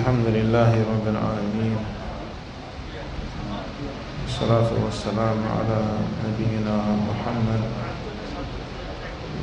[0.00, 1.76] الحمد لله رب العالمين.
[4.24, 5.80] والصلاة والسلام على
[6.24, 6.76] نبينا
[7.08, 7.62] محمد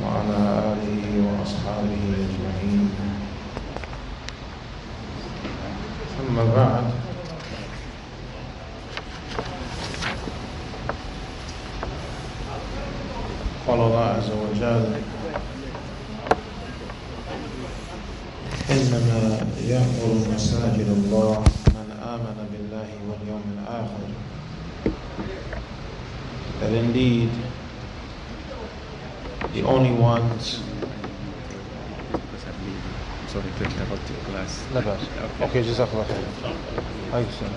[0.02, 0.38] وعلى
[0.72, 2.90] آله وأصحابه أجمعين.
[6.18, 6.86] ثم بعد
[13.66, 14.86] قال الله عز وجل
[18.70, 21.43] إنما يأمر مساجد الله
[21.75, 24.05] من آمن بالله واليوم الآخر
[26.61, 27.29] that indeed
[29.53, 30.59] the only ones
[33.27, 34.99] sorry to interrupt your class لا بأس
[35.41, 36.53] okay جزاك الله خير
[37.13, 37.55] عليكم السلام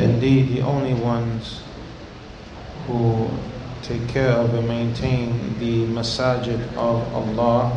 [0.00, 1.62] indeed the only ones
[2.86, 3.28] who
[3.82, 7.72] take care of and maintain the masajid of Allah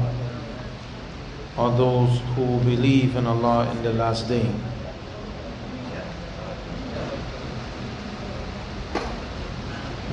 [1.56, 4.48] are those who believe in Allah in the last day.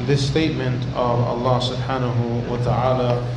[0.05, 3.36] This statement of Allah subhanahu wa ta'ala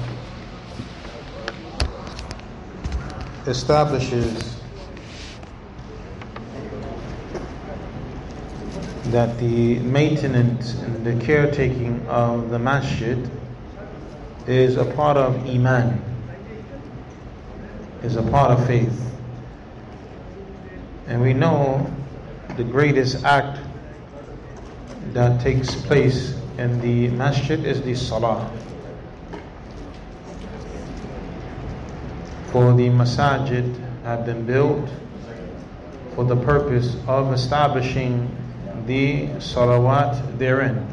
[3.47, 4.57] establishes
[9.13, 13.29] that the maintenance and the caretaking of the masjid
[14.47, 16.03] is a part of Iman,
[18.03, 18.98] is a part of faith.
[21.06, 21.91] And we know
[22.56, 23.61] the greatest act
[25.12, 28.50] that takes place in the masjid is the salah.
[32.50, 34.89] For the masajid have been built
[36.14, 38.28] for the purpose of establishing
[38.86, 40.86] the salawat therein,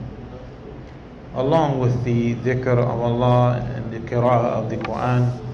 [1.36, 5.49] along with the dhikr of Allah and the qira'ah of the Quran,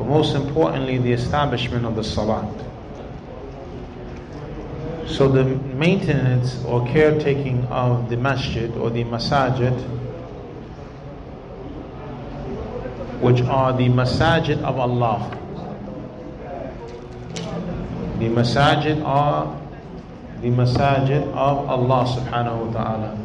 [0.00, 2.48] but most importantly, the establishment of the salat.
[5.06, 9.78] So the maintenance or caretaking of the masjid or the masajid,
[13.20, 15.36] which are the masajid of Allah.
[18.20, 19.54] The masajid are
[20.40, 23.18] the masajid of Allah subhanahu wa ta'ala.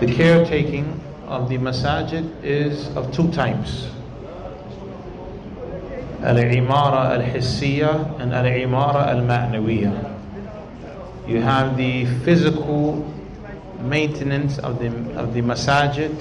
[0.00, 3.88] The caretaking of the masajid is of two types.
[6.22, 10.16] Al-imara al-hissiyah and al-imara al-ma'nawiyah.
[11.28, 13.04] You have the physical
[13.80, 16.16] maintenance of the, of the masajid,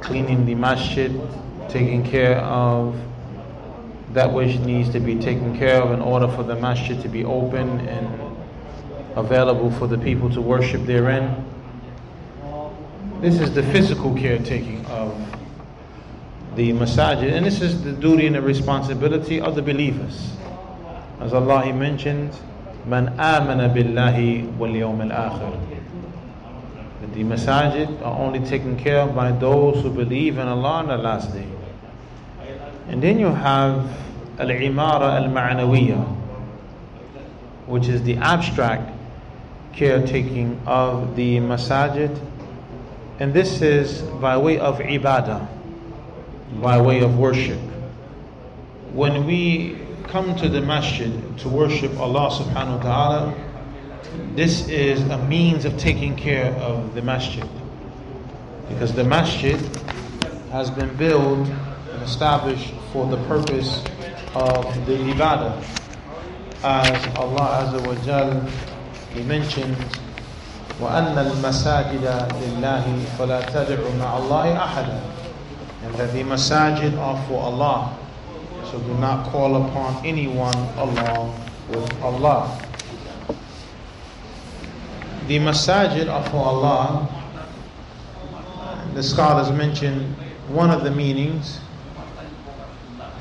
[0.00, 1.20] cleaning the masjid,
[1.68, 2.98] taking care of
[4.14, 7.24] that which needs to be taken care of in order for the masjid to be
[7.24, 8.08] open and
[9.16, 11.44] available for the people to worship therein.
[13.20, 15.27] This is the physical caretaking of
[16.58, 20.32] the masajid, and this is the duty and the responsibility of the believers.
[21.20, 22.36] As Allah He mentioned,
[22.84, 25.60] Man amana billahi wal yawm al akhir.
[27.14, 30.96] The masajid are only taken care of by those who believe in Allah on the
[30.96, 31.46] last day.
[32.88, 33.96] And then you have
[34.38, 36.02] al-imara al-ma'nawiyya,
[37.66, 38.90] which is the abstract
[39.74, 42.18] caretaking of the masajid.
[43.20, 45.57] And this is by way of ibadah,
[46.61, 47.59] by way of worship.
[48.93, 49.77] When we
[50.07, 53.33] come to the masjid to worship Allah subhanahu wa ta'ala,
[54.35, 57.47] this is a means of taking care of the masjid.
[58.69, 59.57] Because the masjid
[60.51, 63.83] has been built and established for the purpose
[64.35, 65.57] of the ibadah.
[66.63, 68.41] As Allah Azza wa Jal,
[69.13, 69.77] He mentioned,
[70.79, 72.85] وَأَنَّ الْمَسَاجِدَ لِلَّهِ
[73.17, 74.99] فَلَا تَدْعُ مَعَ اللَّهِ أَحَدًا
[75.84, 77.96] and that the masajid are for Allah.
[78.70, 82.60] So do not call upon anyone along with Allah.
[85.26, 87.08] The masajid are for Allah.
[88.94, 90.14] The scholars mention
[90.48, 91.60] one of the meanings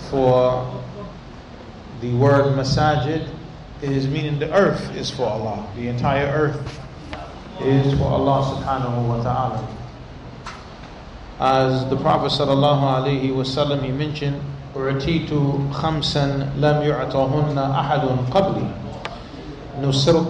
[0.10, 0.84] for
[2.02, 3.30] the word masajid
[3.82, 5.68] is meaning the earth is for Allah.
[5.76, 6.80] The entire earth
[7.62, 9.77] is for Allah subhanahu wa ta'ala.
[11.40, 14.42] As the Prophet sallallahu alaihi wasallam he mentioned,
[14.78, 15.30] أعطيت
[15.74, 16.26] خمسا
[16.58, 18.02] لم يعطهن أحد
[18.32, 18.68] قبلي
[19.84, 20.28] نصرت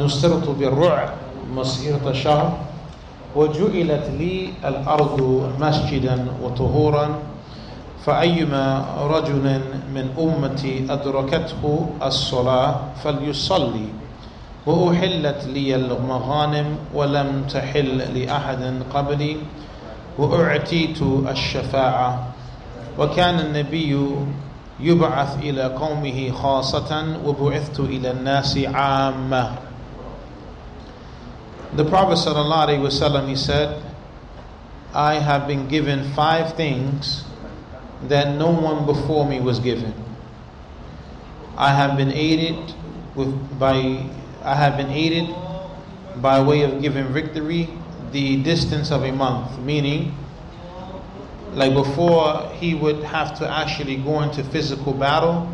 [0.00, 1.08] نصرت بالرعب
[1.56, 2.52] مسيرة شهر
[3.36, 5.20] وجعلت لي الأرض
[5.60, 7.08] مسجدا وطهورا
[8.06, 9.60] فأيما رجل
[9.94, 13.88] من أمتي أدركته الصلاة فليصلي
[14.66, 19.36] وأحلت لي المغانم ولم تحل لأحد قبلي
[20.17, 22.23] وأعطيت الشفاعة
[22.99, 24.15] وكان النبي
[24.79, 29.51] يبعث إلى قومه خاصة وبعثت إلى الناس عامة
[31.75, 33.79] The Prophet ﷺ, he said,
[34.91, 37.23] I have been given five things
[38.07, 39.93] that no one before me was given.
[41.55, 42.73] I have been aided
[43.15, 44.03] with by
[44.43, 45.29] I have been aided
[46.21, 47.69] by way of giving victory
[48.14, 50.14] the distance of a month, meaning
[51.52, 55.52] like before he would have to actually go into physical battle,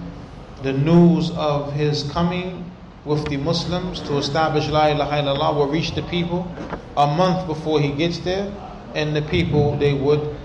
[0.62, 2.71] the news of his coming
[3.07, 6.55] with the Muslims to establish La ilaha illallah will reach the people
[6.99, 8.53] a month before he gets there,
[8.95, 10.37] and the people they would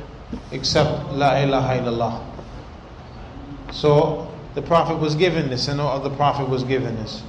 [0.53, 3.73] accept La ilaha illallah.
[3.73, 7.23] So the Prophet was given this, and no other Prophet was given this.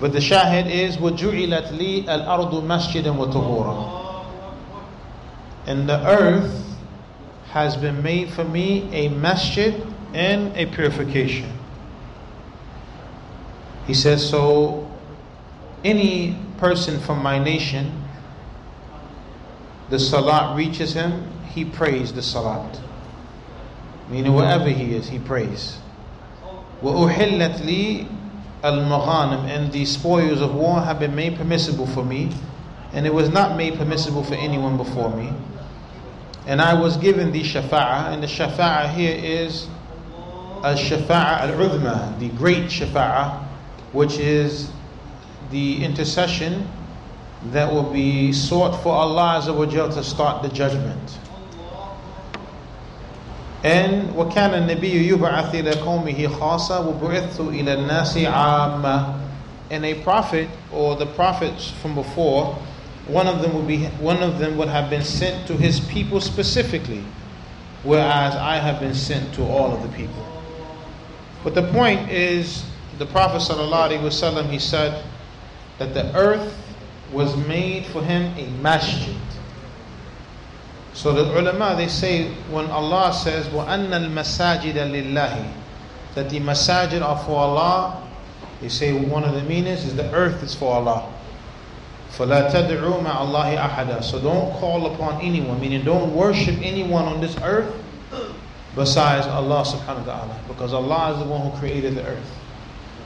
[0.00, 4.24] But the shahid is وَجُعِلَتْ لِي الْأَرْضُ مَسْجِدًا وَطُهُورًا
[5.66, 6.76] And the earth
[7.50, 11.52] has been made for me a masjid and a purification.
[13.86, 14.90] He says, So
[15.84, 18.02] any person from my nation,
[19.90, 22.80] the salat reaches him, he prays the salat.
[24.08, 25.78] Meaning, wherever he is, he prays.
[26.82, 28.08] وَأُحِلَّتْ لِي
[28.63, 32.31] al-maghanim and the spoils of war have been made permissible for me
[32.93, 35.31] and it was not made permissible for anyone before me.
[36.45, 39.67] And I was given the shafa'ah and the shafa'ah here is
[40.63, 43.43] al-shafa'ah al-udhma the great shafa'ah
[43.91, 44.71] which is
[45.51, 46.67] the intercession
[47.51, 51.19] that will be sought for Allah to start the judgment.
[53.66, 59.14] And وكان النبي يبعث إلى قومه خاصة وبعثت إلى الناس عامة
[59.70, 62.58] and a prophet or the prophets from before
[63.08, 66.20] one of them would be one of them would have been sent to his people
[66.20, 67.02] specifically,
[67.82, 70.24] whereas I have been sent to all of the people.
[71.42, 72.64] But the point is,
[72.98, 75.02] the Prophet ﷺ, he said
[75.78, 76.56] that the earth
[77.12, 79.16] was made for him a masjid.
[80.96, 85.52] So the ulama they say when Allah says وَأَنَّ الْمَسَاجِدَ لِلَّهِ
[86.14, 88.06] that the masajid are for Allah,
[88.60, 91.10] they say one of the meanings is the earth is for Allah.
[92.10, 97.20] فَلَا تَدْعُوا مَعَ اللَّهِ أَحَدًا So don't call upon anyone, meaning don't worship anyone on
[97.22, 97.72] this earth
[98.76, 100.36] besides Allah subhanahu wa ta'ala.
[100.48, 102.30] Because Allah is the one who created the earth.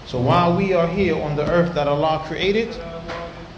[0.06, 2.74] So while we are here on the earth that Allah created,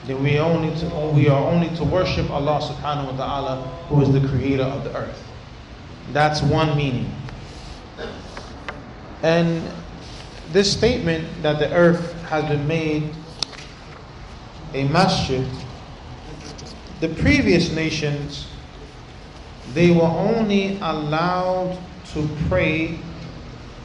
[0.05, 0.85] then we only to,
[1.15, 4.95] we are only to worship Allah subhanahu wa ta'ala who is the creator of the
[4.95, 5.23] earth.
[6.11, 7.09] That's one meaning.
[9.21, 9.63] And
[10.51, 13.09] this statement that the earth has been made
[14.73, 15.47] a masjid,
[16.99, 18.47] the previous nations,
[19.73, 21.77] they were only allowed
[22.13, 22.99] to pray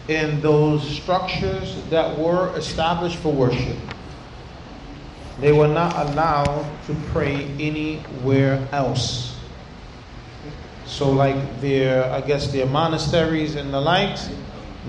[0.08, 3.76] in those structures that were established for worship.
[5.40, 9.36] They were not allowed to pray anywhere else.
[10.84, 14.30] So, like their, I guess, their monasteries and the likes,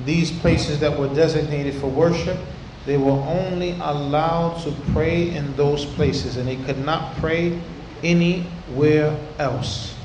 [0.05, 2.37] these places that were designated for worship,
[2.85, 7.61] they were only allowed to pray in those places and they could not pray
[8.01, 9.95] anywhere else.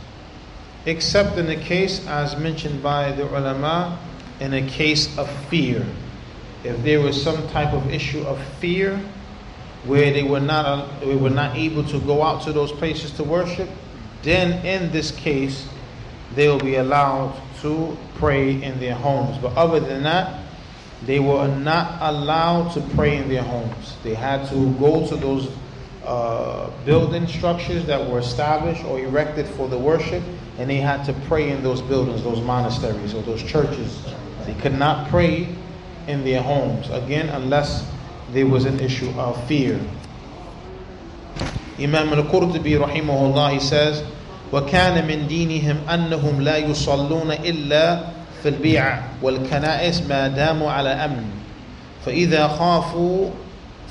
[0.85, 3.99] Except in the case, as mentioned by the ulama,
[4.41, 5.87] in a case of fear.
[6.65, 9.01] If there was some type of issue of fear
[9.87, 13.25] where they were not, they were not able to go out to those places to
[13.25, 13.69] worship,
[14.23, 15.69] then in this case,
[16.35, 19.39] they will be allowed to pray in their homes.
[19.39, 20.41] But other than that,
[21.05, 23.97] they were not allowed to pray in their homes.
[24.03, 25.51] They had to go to those
[26.05, 30.23] uh, building structures that were established or erected for the worship,
[30.59, 34.03] and they had to pray in those buildings, those monasteries or those churches.
[34.47, 35.49] They could not pray
[36.07, 37.91] in their homes, again, unless
[38.34, 39.80] there was an issue of fear.
[41.80, 44.04] Imam al-Qurtubi rahimahullah, he says,
[44.52, 51.26] وَكَانَ مِن دِينِهِمْ أَنَّهُمْ لَا يُصَلُّونَ إِلَّا في البيع والكنائس ما داموا على أمن
[52.06, 53.30] فإذا خافوا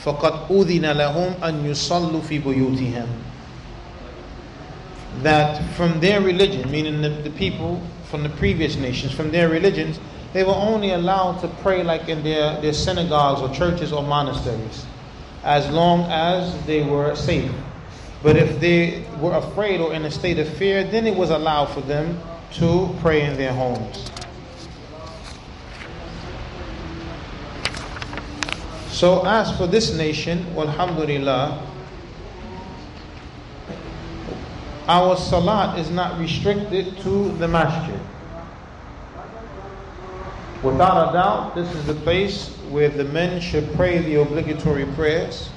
[0.04, 3.06] فقد أذن لهم أن يصلوا في بيوتهم
[5.22, 9.98] that from their religion, meaning the, the, people from the previous nations, from their religions,
[10.33, 14.85] they were only allowed to pray like in their, their synagogues or churches or monasteries,
[15.43, 17.51] as long as they were safe.
[18.23, 21.67] But if they were afraid or in a state of fear, then it was allowed
[21.67, 22.19] for them
[22.53, 24.09] to pray in their homes.
[28.89, 31.67] So as for this nation, alhamdulillah,
[34.87, 37.99] our salat is not restricted to the masjid.
[40.63, 45.49] Without a doubt, this is the place where the men should pray the obligatory prayers.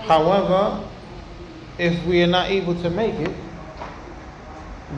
[0.00, 0.82] However,
[1.78, 3.34] if we are not able to make it,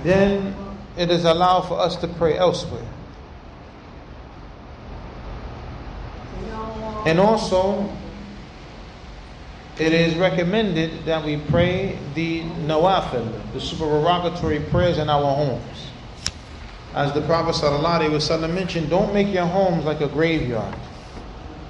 [0.02, 0.57] then
[0.97, 2.87] it is allowed for us to pray elsewhere.
[7.07, 7.88] And also,
[9.79, 15.89] it is recommended that we pray the nawafil, the supererogatory prayers in our homes.
[16.94, 20.75] As the Prophet ﷺ mentioned, don't make your homes like a graveyard,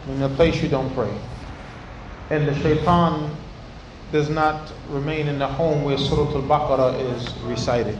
[0.08, 1.12] in a place you don't pray.
[2.30, 3.36] And the shaitan
[4.12, 7.98] does not remain in the home where Surah Al-Baqarah is recited.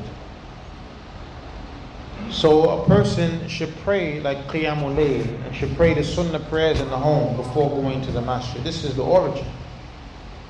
[2.30, 6.88] So a person should pray like Qiyamul Layl and should pray the Sunnah prayers in
[6.88, 8.62] the home before going to the masjid.
[8.62, 9.46] This is the origin.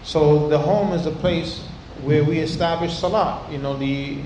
[0.03, 1.61] So the home is a place
[2.03, 4.19] where we establish Salah, you know, the,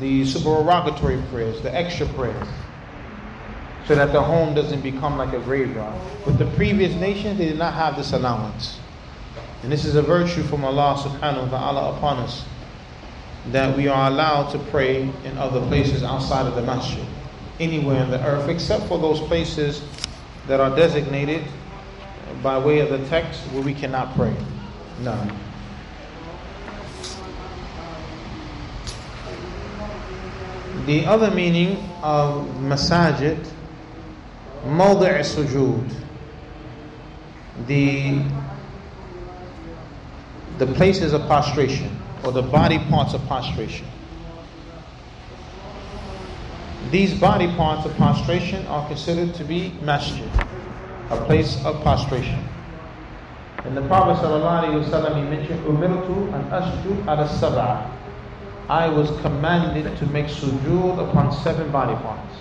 [0.00, 2.48] the supererogatory prayers, the extra prayers,
[3.86, 5.94] so that the home doesn't become like a graveyard.
[6.26, 8.78] With the previous nations, they did not have this allowance.
[9.62, 12.44] And this is a virtue from Allah subhanahu wa ta'ala upon us
[13.52, 17.04] that we are allowed to pray in other places outside of the masjid,
[17.60, 19.82] anywhere in the earth, except for those places
[20.48, 21.44] that are designated
[22.42, 24.34] by way of the text where we cannot pray.
[25.00, 25.45] None.
[30.84, 33.48] The other meaning of masajid,
[34.66, 35.92] mawdi' sujood,
[37.66, 38.22] the
[40.58, 41.90] the places of prostration
[42.24, 43.86] or the body parts of prostration.
[46.90, 50.30] These body parts of prostration are considered to be masjid,
[51.10, 52.42] a place of prostration.
[53.64, 57.95] And the Prophet ﷺ, he mentioned, Umirtu an asjud ala sab'a.
[58.68, 62.34] I was commanded to make sujood upon seven body parts.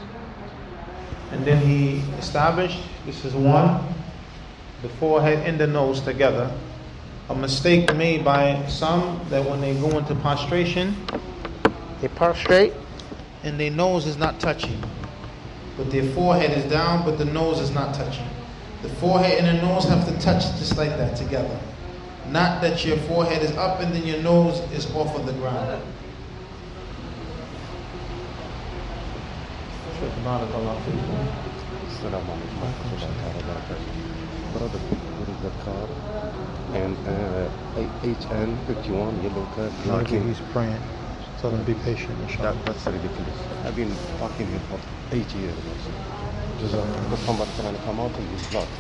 [1.32, 3.82] And then he established, this is one,
[4.82, 6.52] the forehead and the nose together
[7.30, 10.96] a mistake made by some that when they go into prostration,
[12.00, 12.74] they prostrate
[13.44, 14.80] and their nose is not touching.
[15.76, 18.28] But their forehead is down, but the nose is not touching.
[18.84, 21.60] The forehead and the nose have to touch just like that together.
[22.30, 25.82] Not that your forehead is up and then your nose is off of the ground.
[34.54, 34.80] Brother,
[36.74, 39.72] and uh, HN51 yellow card.
[40.02, 40.82] Okay, he's praying.
[41.38, 42.56] Tell him be patient, inshallah.
[42.56, 43.38] That, that's ridiculous.
[43.66, 44.80] I've been talking here for
[45.12, 45.54] eight years.
[46.58, 46.74] Because
[47.26, 48.80] somebody trying to come out and he's blocked.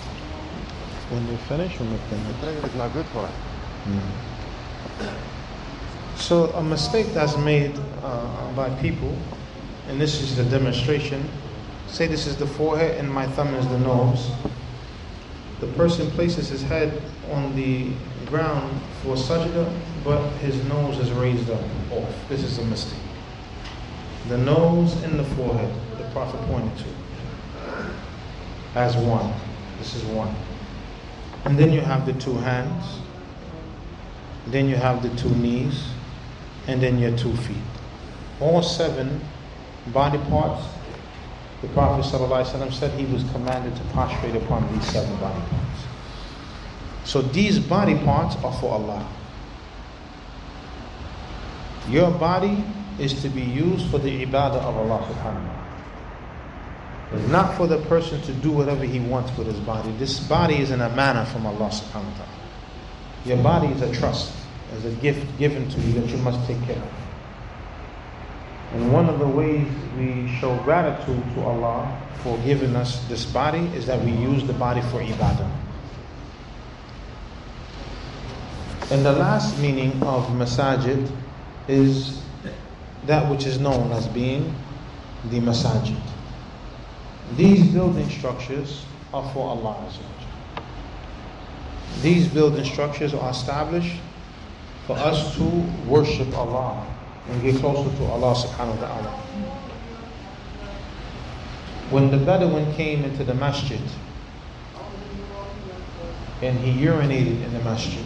[1.09, 2.27] When you finish, when you finish.
[2.27, 3.29] The prayer is not good for.
[3.87, 4.01] Mm.
[6.15, 9.11] So a mistake that's made uh, by people,
[9.87, 11.27] and this is the demonstration.
[11.87, 14.31] Say this is the forehead and my thumb is the nose
[15.59, 17.01] the person places his head
[17.31, 17.91] on the
[18.25, 19.71] ground for sajda,
[20.03, 21.61] but his nose is raised up
[21.91, 22.29] off.
[22.29, 22.99] This is a mistake.
[24.27, 26.85] The nose and the forehead, the Prophet pointed to
[28.75, 29.33] as one.
[29.79, 30.35] This is one.
[31.45, 32.99] And then you have the two hands,
[34.47, 35.87] then you have the two knees,
[36.67, 37.57] and then your two feet.
[38.41, 39.21] All seven
[39.91, 40.65] body parts
[41.61, 45.81] the Prophet ﷺ said he was commanded to prostrate upon these seven body parts.
[47.05, 49.07] So these body parts are for Allah.
[51.89, 52.63] Your body
[52.99, 55.49] is to be used for the ibadah of Allah subhanahu.
[57.29, 59.91] Not for the person to do whatever he wants with his body.
[59.97, 62.29] This body is an amana from Allah subhanahu wa ta'ala.
[63.25, 64.33] Your body is a trust,
[64.73, 67.04] as a gift given to you that you must take care of.
[68.73, 69.67] And one of the ways
[69.97, 74.53] we show gratitude to Allah for giving us this body is that we use the
[74.53, 75.49] body for ibadah.
[78.91, 81.09] And the last meaning of masajid
[81.67, 82.21] is
[83.05, 84.53] that which is known as being
[85.29, 85.99] the masajid.
[87.35, 89.89] These building structures are for Allah.
[92.01, 93.95] These building structures are established
[94.85, 95.43] for us to
[95.87, 96.85] worship Allah
[97.28, 99.10] and get closer to Allah subhanahu wa ta'ala.
[101.90, 103.80] When the Bedouin came into the masjid
[106.42, 108.04] and he urinated in the masjid,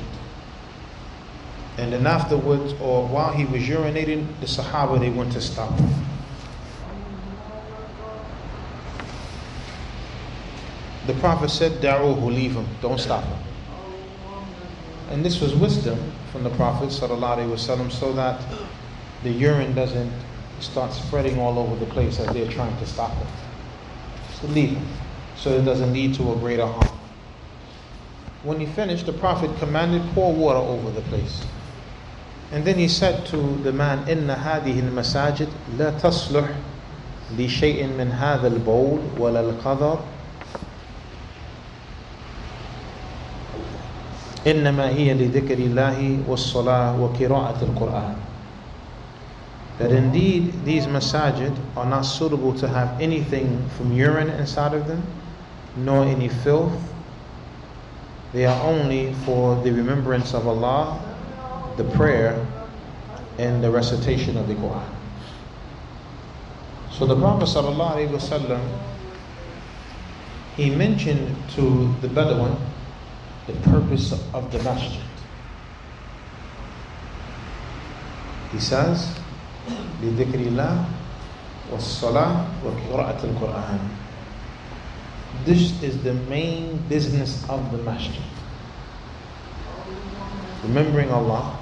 [1.76, 5.90] and then afterwards, or while he was urinating, the Sahaba they went to stop him.
[11.06, 13.38] The Prophet said, Da'uhu, leave him, don't stop him.
[15.10, 15.98] And this was wisdom
[16.32, 18.40] from the Prophet وسلم, so that
[19.22, 20.12] the urine doesn't
[20.60, 23.26] start spreading all over the place as they're trying to stop it.
[24.40, 24.82] So leave it,
[25.36, 26.98] so it doesn't lead to a greater harm.
[28.42, 31.44] When he finished, the Prophet commanded, pour water over the place.
[32.52, 36.48] And then he said to the man, إن هذه المساجد لا تصلح
[37.38, 39.98] لشيء من هذا البول ولا القذر
[44.46, 48.16] إنما هي لذكر الله والصلاة وقراءة القرآن
[49.79, 55.01] that indeed these masajid are not suitable to have anything from urine inside of them,
[55.77, 56.73] nor any filth.
[58.33, 60.99] They are only for the remembrance of Allah,
[61.77, 62.45] the prayer,
[63.37, 64.83] and the recitation of the Quran.
[66.91, 68.79] So the Prophet sallallahu ﷺ,
[70.57, 72.57] he mentioned to the Bedouin
[73.47, 75.01] the purpose of the masjid.
[78.51, 79.17] He says,
[80.03, 80.85] لذكر الله
[81.71, 82.35] والصلاة
[82.65, 83.79] وقراءة القرآن
[85.45, 88.21] This is the main business of the masjid.
[90.63, 91.57] Remembering Allah.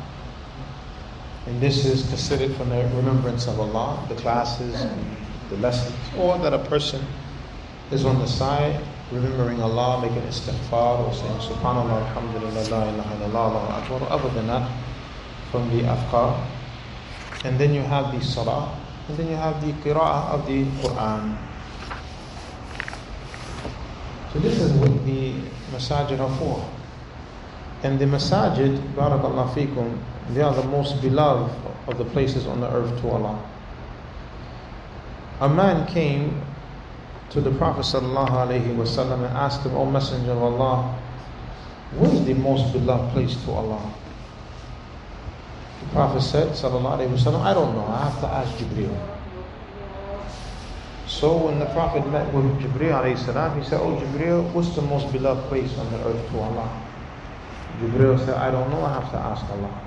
[1.46, 4.86] And this is considered from the remembrance of Allah, the classes,
[5.50, 7.06] the lessons, or that a person
[7.92, 13.48] is on the side remembering Allah, making istighfar, or saying subhanallah, alhamdulillah, la ilaha illallah,
[13.56, 14.70] Allahu Akbar, other than that,
[15.52, 16.36] from the adhkar
[17.44, 18.78] and then you have the salah,
[19.08, 21.38] and then you have the qira'ah of the Quran.
[24.34, 25.34] So this is what the
[25.72, 26.70] masajid are for.
[27.84, 29.98] And the masajid, barakallah fikum,
[30.34, 31.54] they are the most beloved
[31.88, 33.40] of the places on the earth to Allah.
[35.40, 36.42] A man came
[37.30, 40.96] to the Prophet wasallam and asked him, O Messenger of Allah,
[41.96, 43.94] what is the most beloved place to Allah?
[45.92, 48.96] Prophet said, Sallallahu Wasallam, I don't know, I have to ask Jibreel.
[51.08, 55.12] So when the Prophet met with Jibreel salam, he said, Oh Jibreel, what's the most
[55.12, 56.70] beloved place on the earth to Allah?
[57.80, 59.82] Jibreel said, I don't know, I have to ask Allah.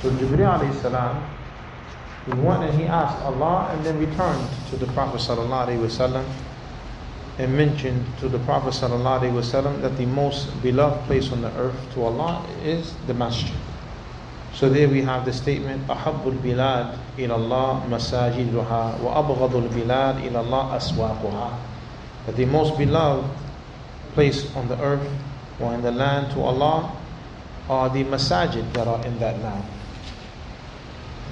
[0.00, 1.22] So Jibreel salam,
[2.26, 6.24] he went and he asked Allah and then returned to the Prophet wasallam
[7.38, 12.04] and mentioned to the Prophet wasallam that the most beloved place on the earth to
[12.04, 13.56] Allah is the masjid.
[14.61, 20.77] So there we have the statement أحب البلاد إلى الله مساجدها وأبغض البلاد إلى الله
[20.77, 21.49] أسواقها
[22.25, 23.29] That the most beloved
[24.13, 25.07] place on the earth
[25.61, 26.91] or in the land to Allah
[27.69, 29.63] are the masajid that are in that land.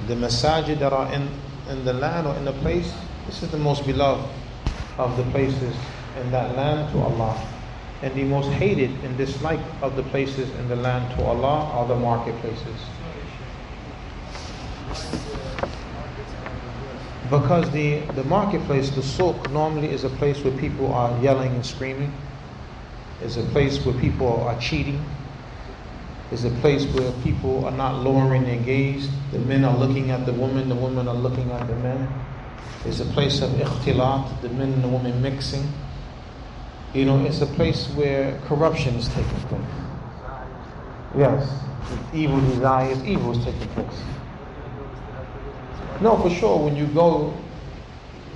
[0.08, 1.28] The masajid that are in,
[1.70, 2.94] in the land or in the place,
[3.26, 4.24] this is the most beloved
[4.98, 5.76] of the places
[6.22, 7.36] in that land to Allah.
[8.02, 11.88] And the most hated and disliked of the places in the land to Allah are
[11.88, 12.80] the marketplaces.
[17.31, 21.65] Because the, the marketplace, the souk, normally is a place where people are yelling and
[21.65, 22.13] screaming.
[23.21, 25.05] It's a place where people are cheating.
[26.33, 29.09] It's a place where people are not lowering their gaze.
[29.33, 32.09] The men are looking at the women, the women are looking at the men.
[32.85, 35.69] It's a place of ikhtilat, the men and the women mixing.
[36.95, 39.63] You know, it's a place where corruption is taking place.
[41.17, 41.63] Yes,
[42.13, 44.03] evil desires, evil is taking place.
[46.01, 46.59] No, for sure.
[46.65, 47.35] When you go,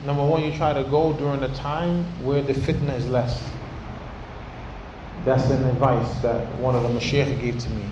[0.04, 3.50] number one, you try to go during a time where the fitna is less.
[5.24, 7.86] That's an advice that one of the Mashayikh gave to me.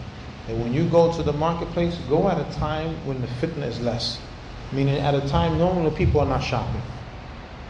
[0.48, 3.80] And when you go to the marketplace, go at a time when the fitna is
[3.80, 4.20] less.
[4.72, 6.82] Meaning at a time normally people are not shopping.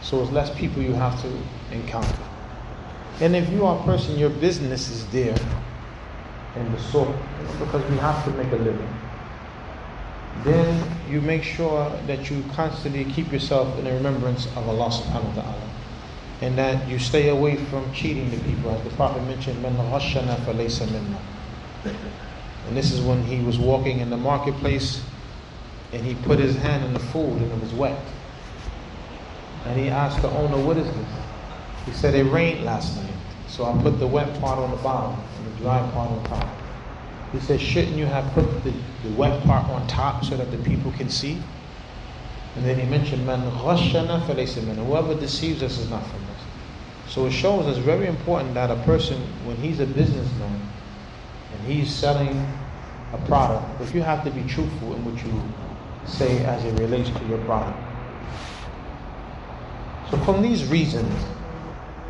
[0.01, 1.29] So it's less people you have to
[1.71, 2.25] encounter.
[3.21, 5.37] And if you are a person, your business is there
[6.55, 7.15] in the souk,
[7.59, 9.02] because we have to make a living
[10.41, 15.35] then you make sure that you constantly keep yourself in the remembrance of Allah subhanahu
[15.35, 15.69] wa ta'ala.
[16.41, 18.71] And that you stay away from cheating the people.
[18.71, 19.83] As the Prophet mentioned, minna.
[22.67, 25.01] And this is when he was walking in the marketplace
[25.93, 27.99] and he put his hand in the food and it was wet.
[29.65, 31.07] And he asked the owner, What is this?
[31.85, 33.13] He said, It rained last night.
[33.47, 36.62] So I put the wet part on the bottom and the dry part on top.
[37.33, 38.71] He says, shouldn't you have put the,
[39.03, 41.41] the wet part on top so that the people can see?
[42.55, 47.11] And then he mentioned, man ghashana Whoever deceives us is not from us.
[47.11, 50.61] So it shows us very important that a person, when he's a businessman
[51.53, 52.47] and he's selling
[53.13, 55.41] a product, if you have to be truthful in what you
[56.05, 57.77] say as it relates to your product.
[60.11, 61.11] So from these reasons,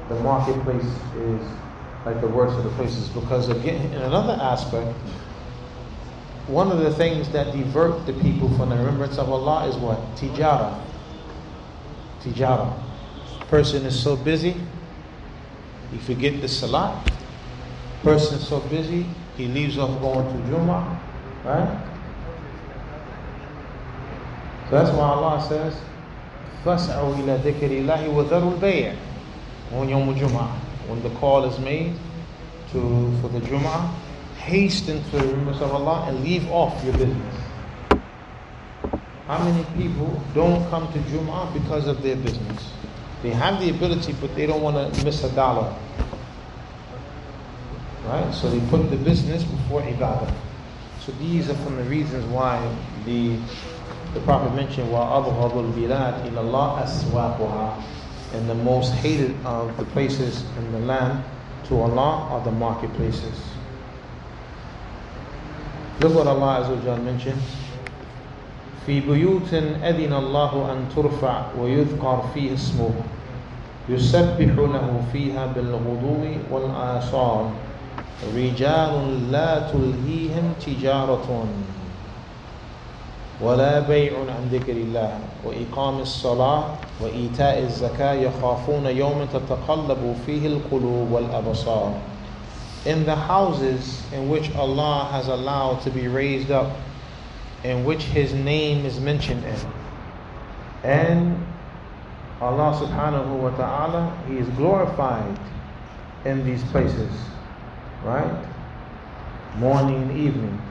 [0.09, 0.83] the marketplace
[1.15, 1.62] is
[2.04, 3.08] like the worst of the places.
[3.08, 4.96] Because again, in another aspect,
[6.46, 9.98] one of the things that divert the people from the remembrance of Allah is what?
[10.16, 10.80] Tijara.
[12.22, 12.72] Tijara.
[13.48, 14.56] Person is so busy,
[15.90, 17.10] he forget the salat.
[18.02, 20.98] Person is so busy, he leaves off going to Jummah,
[21.44, 21.84] right?
[24.68, 25.80] So that's why Allah says,
[26.64, 28.96] فَاسْعُوا إِلَى ذِكْرِ اللَّهِ وَذَرُوا الْبَيْعِ
[29.72, 31.94] On Yom Jummah, when the call is made
[32.72, 33.92] to for the Jummah,
[34.36, 37.34] hasten to the remembrance of Allah and leave off your business.
[39.26, 42.72] How many people don't come to Jummah because of their business?
[43.22, 45.74] They have the ability, but they don't want to miss a dollar.
[48.06, 48.32] Right?
[48.32, 50.32] So they put the business before ibadah.
[51.00, 52.56] So these are from the reasons why
[53.04, 53.36] the
[54.14, 57.82] the Prophet mentioned, وَأَبْغَضُ الْبِلَادِ إِلَى اللَّهِ أَسْوَاقُهَا
[58.34, 61.24] And the most hated of the places in the land
[61.68, 63.40] to Allah are the marketplaces.
[66.00, 67.40] Look what Allah Azza wa mentioned.
[68.86, 69.52] في بيوت
[69.84, 72.90] أذن الله أن ترفع ويذكر فيه اسمه
[73.88, 77.44] يسبح له فيها بالغدو والآصال
[78.36, 78.92] رجال
[79.32, 81.44] لا تلهيهم تجارة
[83.40, 86.64] ولا بيع عن ذكر الله وإقام الصلاة
[87.00, 91.92] وإيتاء الزكاة يخافون يوما تتقلب فيه القلوب والأبصار
[92.86, 96.70] In the houses in which Allah has allowed to be raised up,
[97.64, 99.56] in which His name is mentioned in,
[100.84, 101.36] and
[102.40, 105.38] Allah subhanahu wa ta'ala, He is glorified
[106.24, 107.10] in these places,
[108.04, 108.46] right?
[109.58, 110.62] Morning and evening.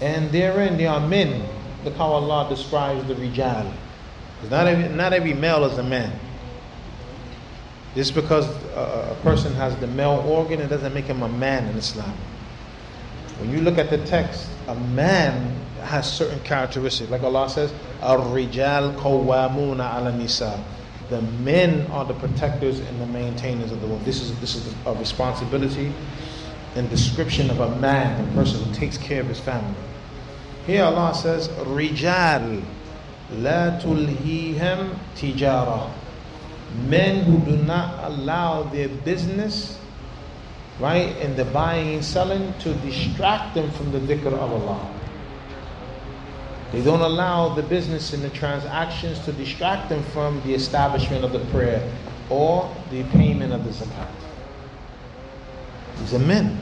[0.00, 1.46] And therein there are men.
[1.84, 3.70] Look how Allah describes the rijal.
[4.50, 6.18] Not every, not every male is a man.
[7.94, 11.66] Just because a, a person has the male organ, it doesn't make him a man
[11.68, 12.14] in Islam.
[13.38, 17.10] When you look at the text, a man has certain characteristics.
[17.10, 20.62] Like Allah says, Ar-rijal qawwamuna ala nisa.
[21.08, 24.02] The men are the protectors and the maintainers of the womb.
[24.04, 25.92] This is this is a responsibility
[26.76, 29.74] and description of a man, a person who takes care of his family.
[30.70, 32.62] Here Allah says, Rijal
[33.32, 35.90] la tulhihim tijara.
[36.86, 39.80] Men who do not allow their business,
[40.78, 44.94] right, in the buying and selling to distract them from the dhikr of Allah.
[46.70, 51.32] They don't allow the business and the transactions to distract them from the establishment of
[51.32, 51.82] the prayer
[52.28, 54.06] or the payment of the zakat.
[55.98, 56.60] These are men.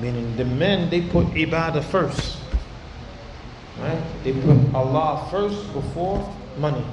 [0.00, 2.38] Meaning the men, they put ibadah first.
[3.80, 4.02] Right?
[4.24, 6.84] They put Allah first before money.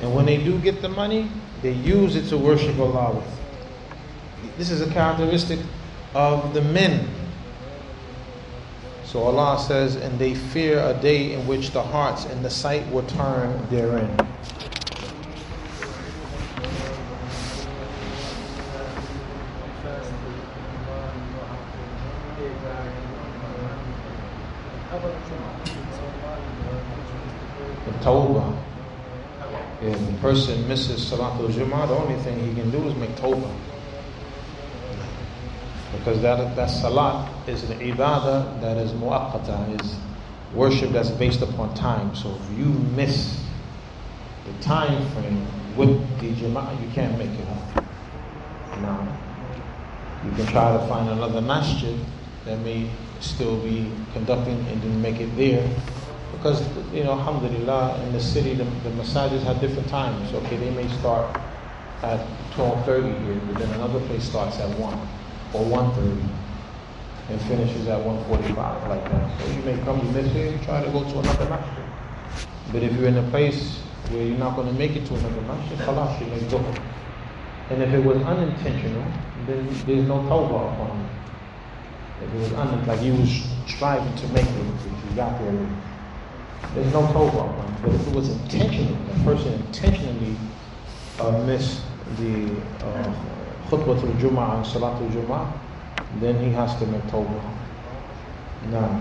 [0.00, 1.30] And when they do get the money,
[1.62, 4.56] they use it to worship Allah with.
[4.56, 5.58] This is a characteristic
[6.14, 7.08] of the men.
[9.04, 12.86] So Allah says, and they fear a day in which the hearts and the sight
[12.92, 14.14] will turn therein.
[28.00, 28.56] Tawbah.
[29.80, 33.54] If a person misses Salatul Jummah, the only thing he can do is make tawbah.
[35.92, 39.96] Because that, that salat is an ibadah that is mu'aqqata, is
[40.52, 42.14] worship that's based upon time.
[42.14, 43.42] So if you miss
[44.44, 45.88] the time frame with
[46.20, 47.84] the Jama'ah, you can't make it up.
[48.80, 49.18] Now,
[50.24, 51.98] you can try to find another masjid
[52.44, 55.68] that may still be conducting and then make it there
[56.38, 56.62] because
[56.94, 60.32] you know, alhamdulillah, in the city the, the masajid have different times.
[60.32, 61.36] Okay, they may start
[62.02, 62.20] at
[62.54, 64.94] 12:30 here, but then another place starts at 1
[65.54, 66.22] or 1:30
[67.30, 69.40] and finishes at 1:45 like that.
[69.40, 71.84] So you may come to this here try to go to another masjid.
[72.72, 75.42] But if you're in a place where you're not going to make it to another
[75.42, 76.62] masjid, khalas, you may go.
[77.70, 79.04] And if it was unintentional,
[79.46, 82.26] then there's no tawbah upon you.
[82.26, 84.66] If it was like you was striving to make it,
[85.08, 85.66] you got there
[86.74, 90.36] there's no on But if it was intentional, the person intentionally
[91.18, 91.82] uh, missed
[92.18, 93.14] the uh,
[93.68, 95.52] khutbatul Jum'ah and salatul Jum'ah,
[96.20, 97.54] then he has to make tawbah.
[98.70, 99.00] Now,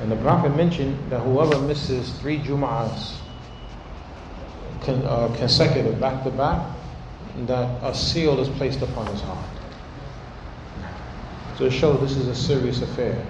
[0.00, 3.20] and the Prophet mentioned that whoever misses three Jum'ahs
[4.80, 6.66] con, uh, consecutive, back to back,
[7.46, 9.46] that a seal is placed upon his heart.
[11.56, 13.24] So it shows this is a serious affair.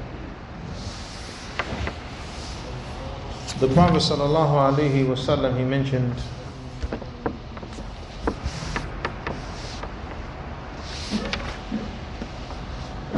[3.62, 6.14] The Prophet sallallahu alaihi wasallam he mentioned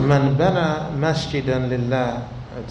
[0.09, 2.23] من بنى مسجدا لله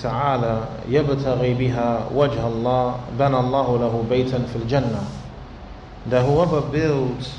[0.03, 5.03] تعالى يبتغي بها وجه الله بنى الله له بيتا في الجنة
[6.11, 7.35] that whoever builds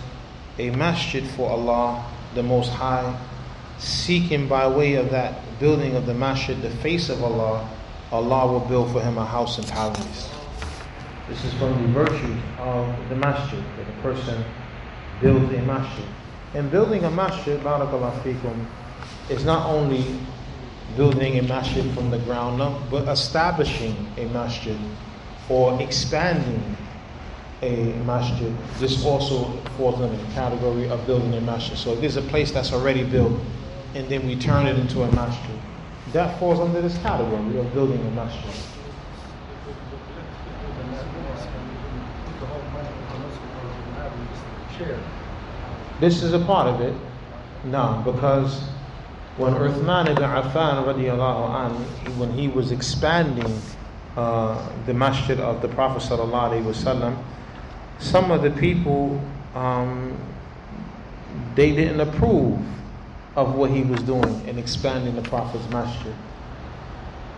[0.60, 3.18] a masjid for Allah, the Most High,
[3.80, 7.68] seeking by way of that building of the masjid the face of Allah,
[8.12, 10.31] Allah will build for him a house in paradise.
[11.29, 14.45] This is from the virtue of the masjid, that a person
[15.21, 16.05] builds a masjid.
[16.55, 18.67] And building a masjid, barakallah fikum,
[19.29, 20.05] is not only
[20.97, 24.79] building a masjid from the ground up, but establishing a masjid
[25.49, 26.77] or expanding
[27.62, 28.55] a masjid.
[28.79, 31.77] This also falls under the category of building a masjid.
[31.77, 33.33] So there's a place that's already built
[33.95, 35.59] and then we turn it into a masjid,
[36.14, 38.55] that falls under this category of building a masjid.
[46.00, 46.94] This is a part of it.
[47.64, 48.61] No, because
[49.38, 53.61] when Uthman ibn Affan radiallahu an, when he was expanding
[54.16, 57.16] uh, the masjid of the Prophet sallallahu alaihi wasallam,
[57.98, 59.20] some of the people
[59.57, 60.16] um,
[61.57, 62.61] they didn't approve
[63.37, 66.14] of what he was doing in expanding the Prophet's masjid.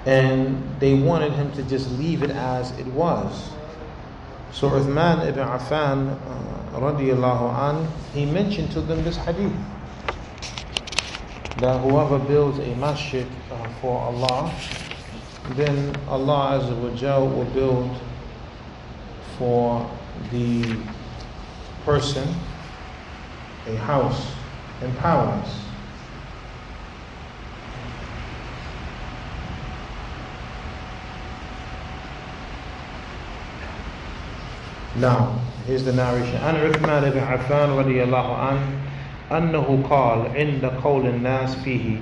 [0.04, 3.50] And they wanted him to just leave it as it was.
[4.52, 9.52] So Uthman ibn Affan uh, radiallahu an, he mentioned to them this hadith
[11.58, 14.54] that whoever builds a masjid uh, for Allah,
[15.54, 17.90] then Allah Azza will build
[19.38, 19.90] for
[20.30, 20.76] the
[21.84, 22.28] person
[23.66, 24.32] a house
[24.82, 25.65] in paradise.
[35.00, 36.40] Now, here's the narration.
[36.40, 38.64] عن عثمان بن عفان رضي الله عنه
[39.32, 41.96] أنه قال عند قول الناس فيه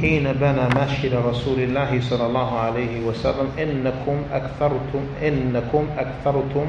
[0.00, 6.66] حين بنى مسجد رسول الله صلى الله عليه وسلم إنكم أكثرتم إنكم أكثرتم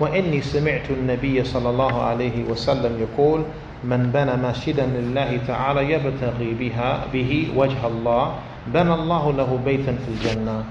[0.00, 3.42] وإني سمعت النبي صلى الله عليه وسلم يقول
[3.84, 8.34] من بنى مسجدا لله تعالى يبتغي بها به وجه الله
[8.66, 10.64] بنى الله له بيتا في الجنة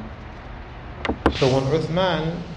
[1.35, 2.54] So when Uthman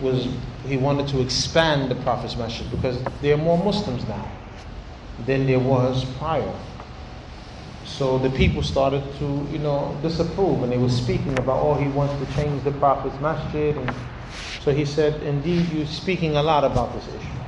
[0.00, 0.28] was,
[0.66, 4.30] he wanted to expand the Prophet's masjid because there are more Muslims now
[5.26, 6.54] than there was prior.
[7.84, 11.88] So the people started to, you know, disapprove and they were speaking about, oh, he
[11.88, 13.94] wants to change the Prophet's masjid and
[14.60, 17.40] so he said, Indeed, you're speaking a lot about this issue.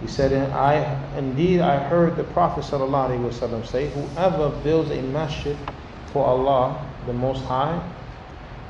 [0.00, 5.56] He said, I indeed I heard the Prophet ﷺ say, Whoever builds a masjid
[6.06, 7.80] for Allah, the Most High,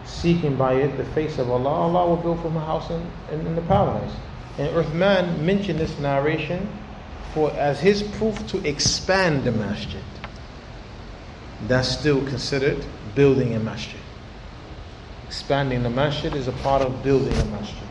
[0.05, 3.07] seeking by it the face of Allah, Allah will build for him a house in,
[3.31, 4.13] in, in the paradise.
[4.59, 6.69] And Uthman mentioned this narration
[7.33, 10.03] for as his proof to expand the masjid.
[11.69, 12.85] That's still considered
[13.15, 14.01] building a masjid.
[15.27, 17.89] Expanding the masjid is a part of building a masjid.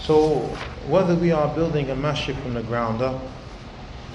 [0.00, 0.40] So,
[0.88, 3.22] whether we are building a masjid from the ground up,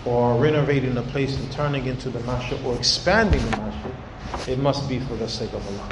[0.05, 3.93] or renovating a place and turning into the masjid, or expanding the masjid,
[4.47, 5.89] it must be for the sake of Allah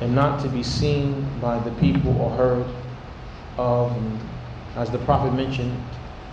[0.00, 2.66] And not to be seen by the people or heard
[3.56, 3.96] of,
[4.76, 5.72] as the Prophet mentioned,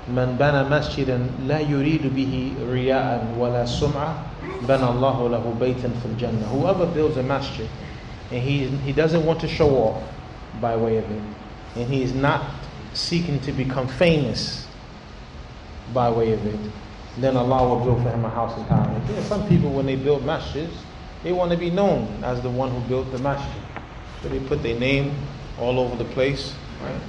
[0.10, 4.16] من بنى مسجدا لا يريد به رياء ولا سمعة
[4.68, 6.44] بنى الله له بيتا في الجنة.
[6.50, 7.70] Whoever builds a masjid
[8.32, 10.04] and he, he doesn't want to show off
[10.60, 11.22] by way of it,
[11.76, 12.44] and he is not
[12.94, 14.68] seeking to become famous
[15.94, 16.60] by way of it,
[17.18, 19.10] then Allah will build for him a house in paradise.
[19.10, 20.74] Yeah, some people, when they build masjids,
[21.24, 23.62] they want to be known as the one who built the masjid.
[24.22, 25.14] So they put their name
[25.60, 27.02] all over the place, right?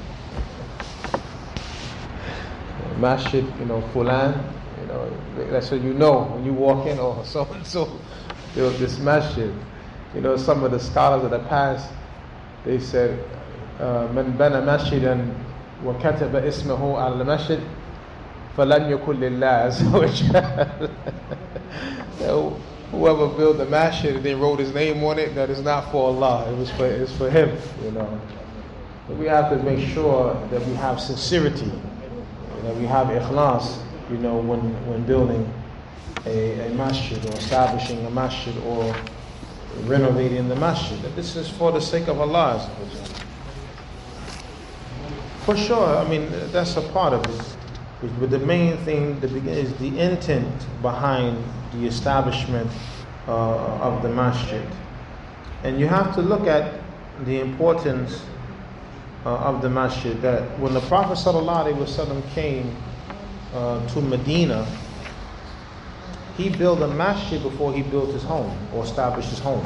[2.99, 4.41] Masjid, you know, Fulan,
[4.81, 5.11] you know,
[5.51, 7.99] that's what you know when you walk in, oh, so and so
[8.55, 9.53] built this masjid.
[10.15, 11.93] You know, some of the scholars of the past,
[12.65, 13.19] they said,
[13.81, 15.19] من بنى مسجدا
[15.85, 17.61] وكتب اسمه على المسجد
[18.57, 20.43] فلم يكن لله عز وجل.
[22.92, 26.08] Whoever built the masjid and then wrote his name on it, that is not for
[26.08, 26.52] Allah.
[26.52, 27.56] It was for it's for him.
[27.84, 28.22] You know,
[29.08, 31.72] but we have to make sure that we have sincerity.
[32.64, 33.80] Know, we have ikhlas.
[34.10, 35.48] You know, when when building
[36.26, 38.96] a, a masjid or establishing a masjid or
[39.84, 41.00] renovating the masjid.
[41.02, 42.70] That this is for the sake of Allah.
[45.46, 47.59] For sure, I mean, that's a part of it.
[48.02, 52.72] But the main thing is the intent behind the establishment
[53.28, 54.66] uh, of the masjid.
[55.64, 56.80] And you have to look at
[57.26, 58.24] the importance
[59.26, 60.20] uh, of the masjid.
[60.22, 62.74] That when the Prophet ﷺ came
[63.54, 64.66] uh, to Medina,
[66.38, 69.66] he built a masjid before he built his home or established his home.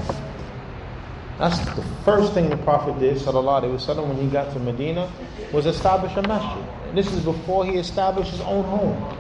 [1.40, 5.12] That's the first thing the Prophet did, sallallahu alaihi wasallam, when he got to Medina,
[5.52, 6.64] was establish a masjid.
[6.88, 9.18] And this is before he established his own home.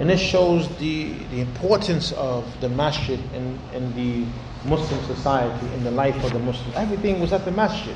[0.00, 4.26] And this shows the, the importance of the masjid in, in the
[4.68, 6.72] Muslim society, in the life of the Muslim.
[6.74, 7.94] Everything was at the masjid.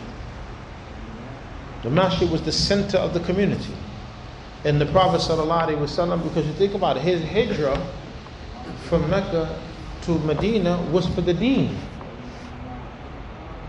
[1.83, 3.75] The masjid was the center of the community.
[4.65, 7.81] And the Prophet ﷺ, because you think about it, his hijrah
[8.89, 9.61] from Mecca
[10.03, 11.77] to Medina was for the deen.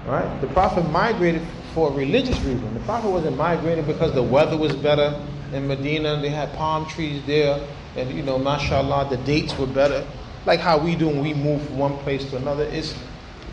[0.09, 0.41] Right?
[0.41, 1.43] The Prophet migrated
[1.75, 2.73] for a religious reason.
[2.73, 6.19] The Prophet wasn't migrating because the weather was better in Medina.
[6.19, 7.63] They had palm trees there
[7.95, 10.05] and you know, mashallah, the dates were better.
[10.45, 12.63] Like how we do when we move from one place to another.
[12.63, 12.97] It's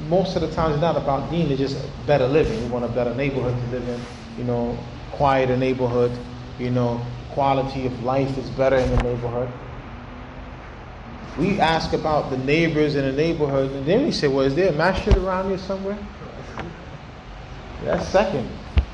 [0.09, 2.63] most of the time it's not about deen, it's just better living.
[2.63, 4.01] We want a better neighborhood to live in,
[4.39, 4.79] you know,
[5.13, 6.17] quieter neighborhood,
[6.59, 9.51] you know, quality of life is better in the neighborhood.
[11.39, 14.71] We ask about the neighbors in the neighborhood, and then we say, Well, is there
[14.71, 15.99] a masjid around here somewhere?
[17.87, 18.49] That's second.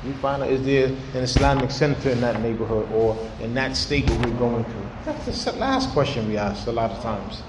[0.05, 4.05] We find out is there an Islamic center in that neighborhood or in that state
[4.05, 4.87] that we're going to?
[5.03, 7.41] That's the last question we ask a lot of times.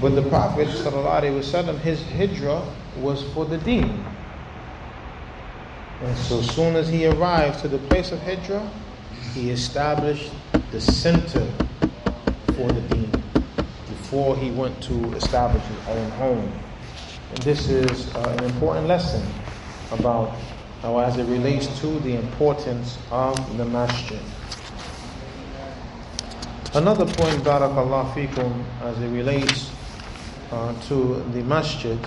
[0.00, 2.62] But the Prophet wasallam, his hijrah
[3.00, 4.04] was for the deen.
[6.00, 8.70] And so soon as he arrived to the place of hijrah,
[9.34, 10.30] he established
[10.70, 11.44] the center
[12.54, 13.10] for the deen
[13.88, 16.52] before he went to establish his own home.
[17.30, 19.24] And this is uh, an important lesson
[19.92, 20.34] about
[20.84, 24.20] now, as it relates to the importance of the masjid.
[26.74, 29.70] Another point, barakallah fikum, as it relates
[30.52, 31.98] uh, to the masjid,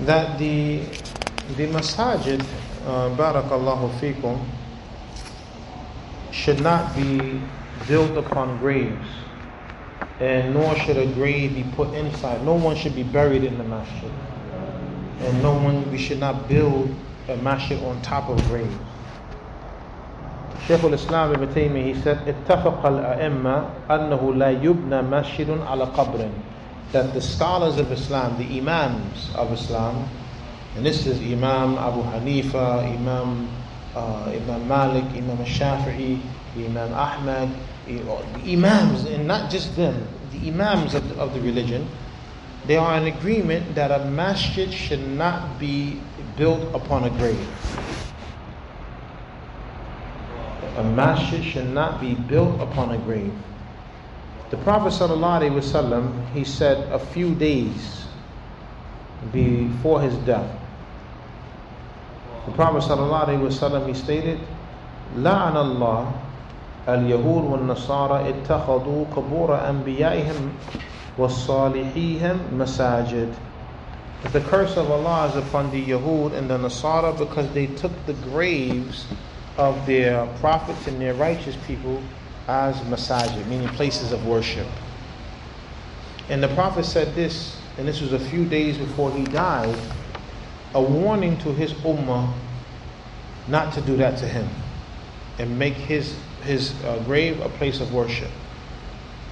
[0.00, 0.80] that the
[1.56, 2.40] the masajid,
[2.86, 4.44] uh, barakallahu fikum,
[6.30, 7.40] should not be
[7.88, 9.08] built upon graves,
[10.20, 12.44] and nor should a grave be put inside.
[12.44, 14.12] No one should be buried in the masjid
[15.21, 16.93] and no one, we should not build
[17.27, 18.73] a masjid on top of graves.
[20.67, 26.29] Shaykh al-Islam ibn Taymiyyah, he said, اتفق الأئمة أنه لا يبنى مسجد على قبر
[26.91, 30.07] that the scholars of Islam, the Imams of Islam,
[30.75, 33.49] and this is Imam Abu Hanifa, Imam
[33.95, 36.19] uh, Imam Malik, Imam Shafi'i,
[36.55, 37.49] Imam Ahmad,
[37.87, 37.99] the
[38.53, 41.87] Imams, and not just them, the Imams of the, of the religion,
[42.65, 45.99] they are in agreement that a masjid should not be
[46.35, 47.47] built upon a grave.
[50.77, 53.33] A masjid should not be built upon a grave.
[54.49, 58.05] The Prophet ﷺ, he said a few days
[59.33, 60.49] before his death,
[62.45, 64.39] the Prophet ﷺ, he stated,
[65.15, 66.11] لعن الله
[66.87, 70.51] اليهود والنصارى اتخذوا قبور أنبيائهم
[71.17, 73.35] وَالصَّالِحِيهِمْ مَسَاجِدِ
[74.31, 78.13] The curse of Allah is upon the Yahud and the Nasara because they took the
[78.13, 79.05] graves
[79.57, 82.01] of their prophets and their righteous people
[82.47, 84.67] as masajid, meaning places of worship.
[86.29, 89.75] And the Prophet said this, and this was a few days before he died,
[90.73, 92.31] a warning to his ummah
[93.47, 94.47] not to do that to him
[95.39, 98.29] and make his, his uh, grave a place of worship.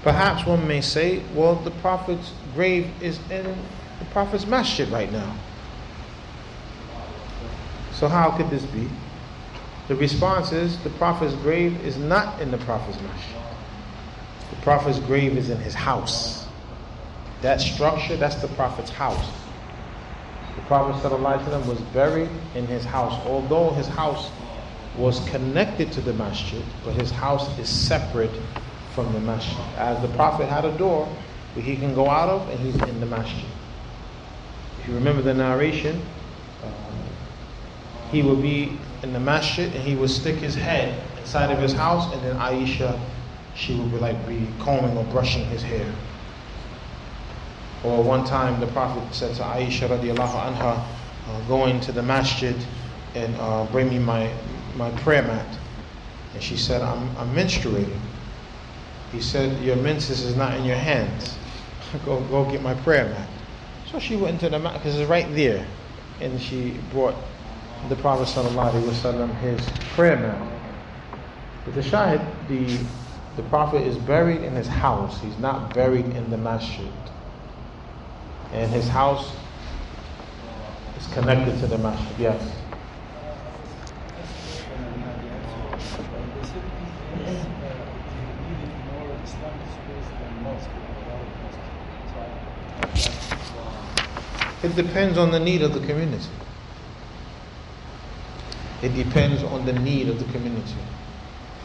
[0.03, 5.35] Perhaps one may say, well, the Prophet's grave is in the Prophet's masjid right now.
[7.93, 8.89] So, how could this be?
[9.89, 13.43] The response is the Prophet's grave is not in the Prophet's masjid.
[14.51, 16.47] The Prophet's grave is in his house.
[17.43, 19.31] That structure, that's the Prophet's house.
[20.57, 24.31] The Prophet ﷺ was buried in his house, although his house
[24.97, 28.31] was connected to the masjid, but his house is separate
[28.95, 29.59] from the masjid.
[29.77, 31.07] As the Prophet had a door
[31.55, 33.45] where he can go out of and he's in the masjid.
[34.81, 36.01] If you remember the narration,
[36.63, 36.69] uh,
[38.11, 41.73] he would be in the masjid and he would stick his head inside of his
[41.73, 42.99] house and then Aisha,
[43.55, 45.87] she would be like be combing or brushing his hair.
[47.85, 50.85] Or one time the Prophet said to Aisha radiallahu anha,
[51.29, 52.55] uh, go into the masjid
[53.15, 54.31] and uh, bring me my,
[54.77, 55.59] my prayer mat.
[56.35, 57.99] And she said, I'm, I'm menstruating.
[59.13, 61.37] He said, Your menses is not in your hands.
[62.05, 63.29] go, go get my prayer mat.
[63.87, 65.67] So she went into the mat because it's right there.
[66.21, 67.17] And she brought
[67.89, 68.29] the Prophet
[69.37, 70.61] his prayer mat.
[71.65, 72.67] But the Shahid, the,
[73.37, 75.21] the Prophet is buried in his house.
[75.21, 76.93] He's not buried in the masjid.
[78.53, 79.35] And his house
[80.97, 82.19] is connected to the masjid.
[82.19, 82.60] Yes.
[94.63, 96.29] It depends on the need of the community.
[98.83, 100.77] It depends on the need of the community.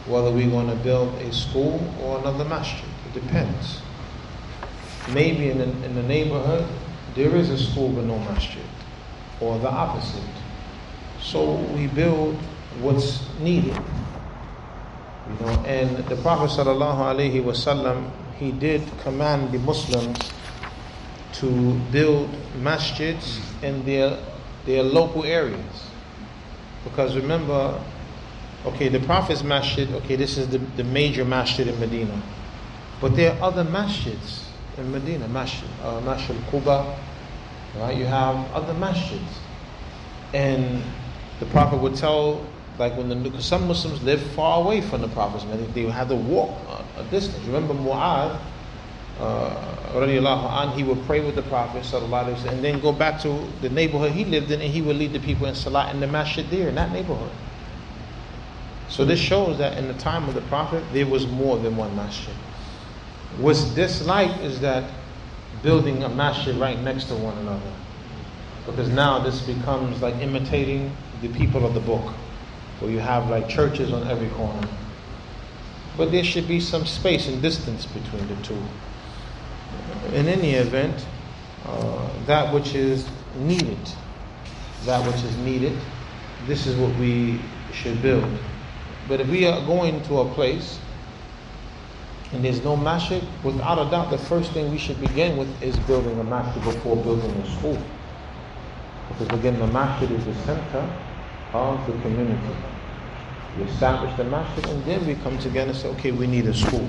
[0.06, 2.88] Whether we're going to build a school or another masjid.
[3.08, 3.80] It depends.
[5.12, 6.66] Maybe in the, in the neighborhood,
[7.14, 8.62] there is a school but no masjid.
[9.40, 10.22] Or the opposite.
[11.20, 12.34] So we build
[12.80, 13.76] what's needed.
[15.28, 20.16] You know, and the Prophet sallallahu alaihi wasallam, he did command the Muslims
[21.40, 24.18] to build masjids in their
[24.64, 25.90] their local areas.
[26.84, 27.80] Because remember,
[28.64, 32.20] okay, the Prophet's masjid, okay, this is the, the major masjid in Medina.
[33.00, 34.44] But there are other masjids
[34.78, 36.96] in Medina, masjid, uh, Masjid Quba,
[37.76, 37.96] right?
[37.96, 39.38] You have other masjids.
[40.32, 40.82] And
[41.40, 42.46] the Prophet would tell,
[42.78, 46.08] like when the some Muslims live far away from the Prophet's masjid, they would have
[46.08, 47.44] to walk a, a distance.
[47.46, 48.40] Remember Mu'adh,
[49.21, 54.11] uh, he would pray with the Prophet وسلم, and then go back to the neighborhood
[54.13, 56.69] he lived in and he would lead the people in Salah in the masjid there
[56.69, 57.31] in that neighborhood.
[58.89, 61.95] So this shows that in the time of the Prophet there was more than one
[61.95, 62.33] masjid.
[63.37, 64.89] What's disliked is that
[65.61, 67.71] building a masjid right next to one another.
[68.65, 72.13] Because now this becomes like imitating the people of the book,
[72.79, 74.67] where you have like churches on every corner.
[75.97, 78.61] But there should be some space and distance between the two
[80.14, 81.06] in any event,
[81.66, 83.78] uh, that which is needed,
[84.84, 85.76] that which is needed,
[86.46, 87.40] this is what we
[87.72, 88.26] should build.
[89.08, 90.78] But if we are going to a place
[92.32, 95.76] and there's no masjid, without a doubt, the first thing we should begin with is
[95.80, 97.78] building a masjid before building a school.
[99.08, 100.88] Because again, the masjid is the center
[101.52, 102.54] of the community.
[103.58, 106.54] We establish the masjid and then we come together and say, okay, we need a
[106.54, 106.88] school.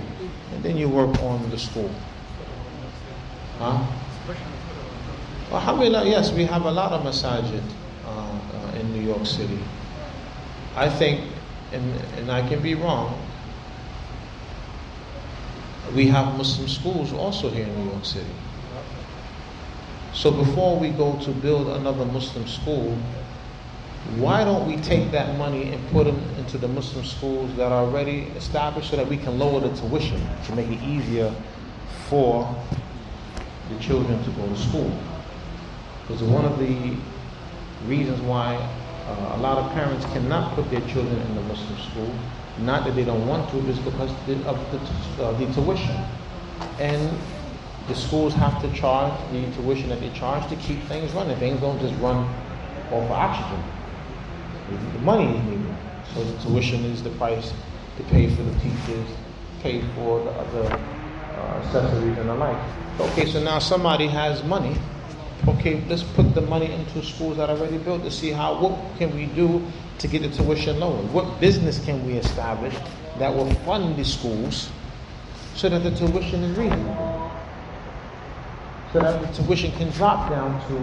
[0.53, 1.89] And then you work on the school.
[3.59, 3.83] Huh?
[5.51, 7.63] Alhamdulillah, yes, we have a lot of masajid
[8.05, 9.59] uh, uh, in New York City.
[10.75, 11.21] I think,
[11.71, 13.17] and, and I can be wrong,
[15.95, 18.29] we have Muslim schools also here in New York City.
[20.13, 22.97] So before we go to build another Muslim school,
[24.17, 27.83] why don't we take that money and put it into the Muslim schools that are
[27.85, 31.33] already established so that we can lower the tuition to make it easier
[32.09, 32.47] for
[33.70, 34.91] the children to go to school.
[36.01, 36.95] Because one of the
[37.86, 42.13] reasons why uh, a lot of parents cannot put their children in the Muslim school,
[42.59, 45.95] not that they don't want to, is because of the, uh, the tuition.
[46.80, 47.18] And
[47.88, 51.38] the schools have to charge the tuition that they charge to keep things running.
[51.38, 52.18] Things don't just run
[52.91, 53.63] off of oxygen.
[54.93, 55.76] The money is needed.
[56.13, 57.53] So the tuition is the price
[57.97, 59.07] to pay for the teachers,
[59.61, 60.82] pay for the other
[61.39, 62.57] accessories and the like.
[62.99, 64.75] Okay, so now somebody has money.
[65.47, 68.73] Okay, let's put the money into schools that are already built to see how what
[68.97, 69.65] can we do
[69.99, 71.01] to get the tuition lower.
[71.13, 72.73] What business can we establish
[73.19, 74.69] that will fund the schools
[75.55, 77.06] so that the tuition is reasonable?
[78.93, 80.73] So that the tuition can drop down to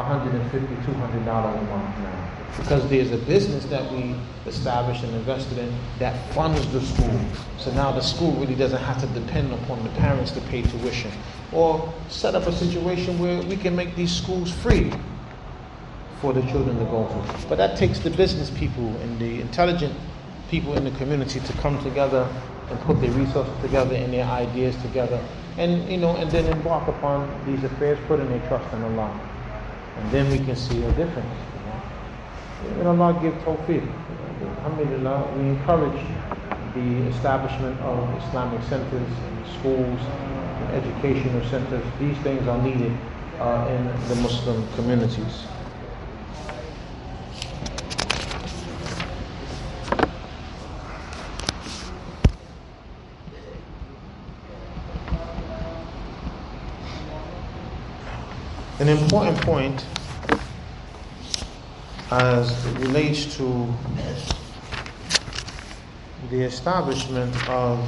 [0.00, 2.28] $150, $200 a month now
[2.58, 4.14] because there's a business that we
[4.46, 7.20] established and invested in that funds the school.
[7.58, 11.12] So now the school really doesn't have to depend upon the parents to pay tuition.
[11.52, 14.92] Or set up a situation where we can make these schools free
[16.20, 17.48] for the children to go to.
[17.48, 19.94] But that takes the business people and the intelligent
[20.50, 22.28] people in the community to come together
[22.70, 25.22] and put their resources together and their ideas together
[25.58, 29.10] and you know and then embark upon these affairs, putting their trust in Allah.
[29.98, 31.34] And then we can see a difference.
[32.76, 33.82] May Allah give tawfiq.
[34.64, 36.00] Alhamdulillah, we encourage
[36.74, 39.10] the establishment of Islamic centers,
[39.58, 40.00] schools,
[40.72, 41.84] educational centers.
[41.98, 42.92] These things are needed
[43.40, 45.46] uh, in the Muslim communities.
[58.87, 59.85] An important point
[62.11, 63.73] as it relates to
[66.29, 67.79] the establishment of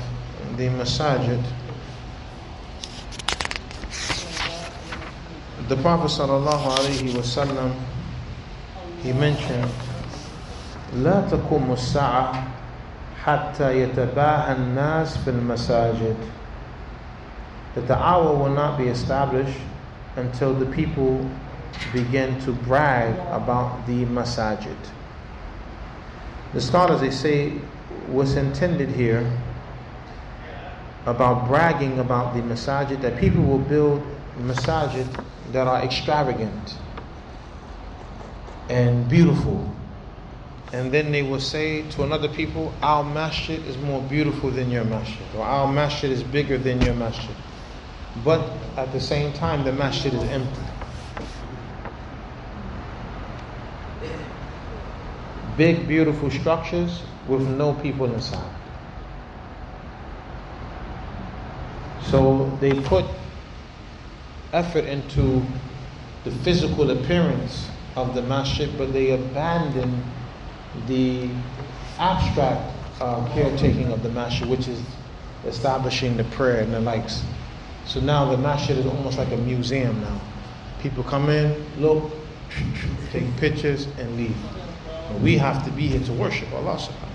[0.57, 1.43] the masajid,
[5.67, 7.73] the Prophet sallallahu alaihi wasallam
[9.01, 9.69] he mentioned
[10.95, 12.43] لا تقوم الساعة
[13.25, 16.15] حتى يتباهى الناس في المساجد
[17.75, 19.57] that the hour will not be established
[20.16, 21.28] until the people
[21.92, 24.76] begin to brag about the masajid.
[26.52, 27.50] The scholars they say
[28.08, 29.30] what's intended here
[31.06, 34.02] about bragging about the masajid that people will build
[34.38, 35.06] masajid
[35.52, 36.76] that are extravagant
[38.68, 39.74] and beautiful.
[40.72, 44.84] And then they will say to another people, Our masjid is more beautiful than your
[44.84, 47.34] masjid, or our masjid is bigger than your masjid.
[48.24, 48.40] But
[48.76, 50.60] at the same time, the masjid is empty.
[55.56, 58.50] Big, beautiful structures with no people inside.
[62.02, 63.04] So they put
[64.52, 65.42] effort into
[66.24, 70.02] the physical appearance of the masjid, but they abandon
[70.86, 71.30] the
[71.98, 74.82] abstract uh, caretaking of the masjid, which is
[75.44, 77.22] establishing the prayer and the likes.
[77.86, 80.20] So now the masjid is almost like a museum now.
[80.80, 82.10] People come in, look,
[83.10, 84.36] take pictures, and leave.
[85.08, 87.10] But we have to be here to worship Allah subhanahu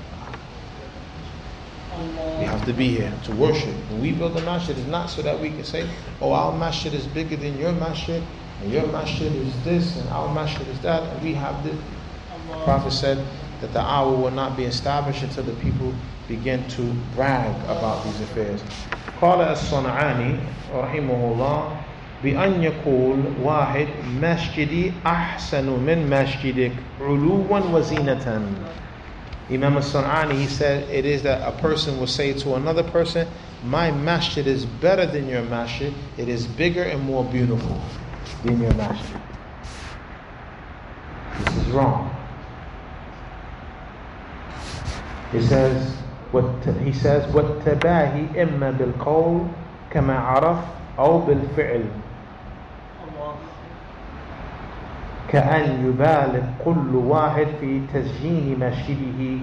[2.39, 3.73] we have to be here to worship.
[3.89, 5.87] When we build a masjid, it's not so that we can say,
[6.21, 8.21] oh, our masjid is bigger than your masjid,
[8.61, 11.75] and your masjid is this, and our masjid is that, and we have this.
[12.49, 13.25] The Prophet said
[13.61, 15.93] that the hour will not be established until the people
[16.27, 16.81] begin to
[17.15, 18.61] brag about these affairs.
[19.21, 20.35] قال الصنعاني
[20.73, 21.77] رحمه الله
[22.23, 23.87] بأن يقول واحد
[24.21, 26.71] مسجدي أحسن من مسجدك
[27.01, 28.41] علوا وزينة
[29.47, 33.27] Imam al-San'ani he said, it is that a person will say to another person,
[33.63, 35.93] my masjid is better than your masjid.
[36.17, 37.79] It is bigger and more beautiful
[38.43, 39.21] than your masjid.
[41.39, 42.09] This is wrong.
[45.31, 45.95] He says,
[46.84, 49.46] he says, وَالتَّبَاهِ إِمَّا بِالْقَوْلِ
[49.90, 51.84] كَمَا عَرَفْ أو بالفعل
[55.28, 59.38] كأن يبالغ كل واحد في تزيين مسجده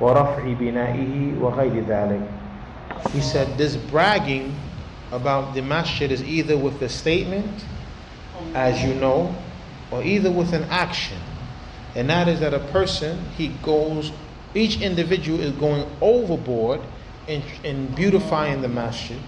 [0.00, 2.28] ورفع بنائه وغير ذلك.
[3.12, 4.54] He said this bragging
[5.10, 7.64] about the masjid is either with a statement,
[8.54, 9.34] as you know,
[9.90, 11.18] or either with an action.
[11.94, 14.12] And that is that a person, he goes,
[14.53, 16.81] each individual is going overboard
[17.27, 19.19] in, in beautifying the masjid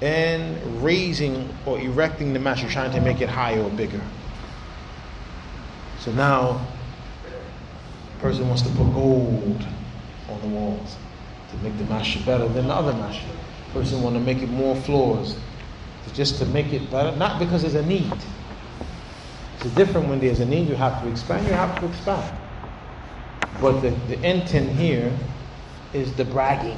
[0.00, 4.00] and raising or erecting the masjid, trying to make it higher or bigger.
[5.98, 6.66] So now,
[7.26, 9.66] a person wants to put gold
[10.28, 10.96] on the walls
[11.50, 13.28] to make the masjid better than the other masjid.
[13.72, 15.36] Person want to make it more floors,
[16.14, 18.12] just to make it better, not because there's a need.
[19.60, 20.68] It's different when there's a need.
[20.68, 21.46] You have to expand.
[21.46, 22.38] You have to expand.
[23.61, 25.11] But the, the intent here
[25.93, 26.77] is the bragging.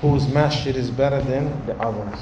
[0.00, 2.20] Whose masjid is better than the others.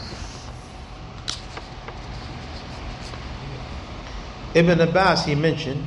[4.55, 5.87] Ibn Abbas, he mentioned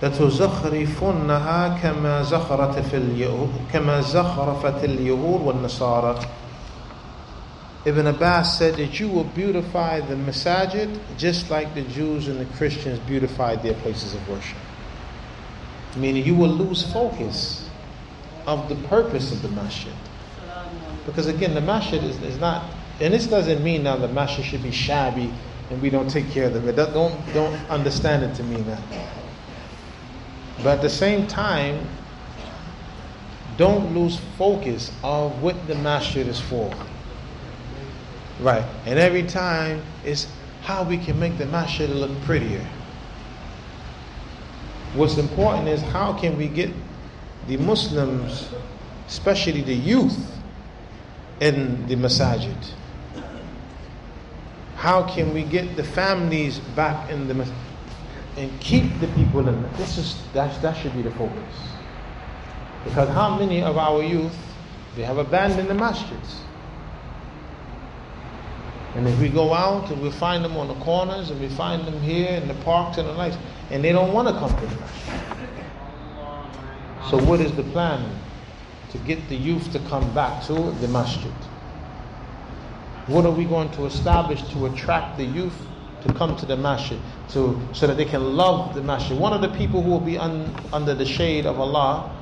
[0.00, 6.26] that تزخرفنها كما زخرت في اليهود كما زخرفت اليهود والنصارى
[7.86, 12.44] Ibn Abbas said that you will beautify the masajid just like the Jews and the
[12.56, 14.58] Christians beautified their places of worship.
[15.95, 17.69] Meaning you will lose focus
[18.45, 19.93] of the purpose of the masjid.
[21.05, 22.65] Because again, the masjid is, is not,
[22.99, 25.31] and this doesn't mean now the masjid should be shabby
[25.69, 26.75] and we don't take care of them.
[26.75, 28.81] Don't, don't understand it to mean that.
[30.57, 31.85] But at the same time,
[33.57, 36.73] don't lose focus of what the masjid is for.
[38.39, 38.65] Right.
[38.85, 40.27] And every time it's
[40.61, 42.65] how we can make the masjid look prettier.
[44.95, 46.71] What's important is how can we get
[47.47, 48.49] the Muslims,
[49.07, 50.35] especially the youth,
[51.39, 52.55] in the masajid.
[54.75, 57.55] How can we get the families back in the masjid
[58.37, 59.61] and keep the people in?
[59.73, 61.55] This is that that should be the focus.
[62.83, 64.35] Because how many of our youth
[64.95, 66.41] they have abandoned the masjids?
[68.95, 71.85] And if we go out and we find them on the corners and we find
[71.85, 73.37] them here in the parks and the lights,
[73.69, 74.75] and they don't want to come to the.
[77.09, 78.09] So what is the plan?
[78.91, 81.33] To get the youth to come back to the masjid.
[83.07, 85.57] What are we going to establish to attract the youth
[86.03, 86.97] to come to the masjid
[87.31, 89.19] to, so that they can love the masjid?
[89.19, 92.15] One of the people who will be un, under the shade of Allah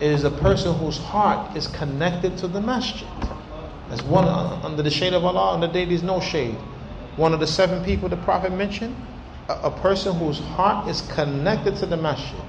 [0.00, 3.08] is a person whose heart is connected to the masjid.
[3.90, 6.56] As one under the shade of Allah, on the day there's no shade.
[7.16, 8.94] One of the seven people the Prophet mentioned,
[9.48, 12.40] a, a person whose heart is connected to the masjid.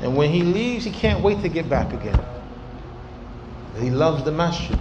[0.00, 2.18] And when he leaves, he can't wait to get back again.
[3.80, 4.78] He loves the masjid.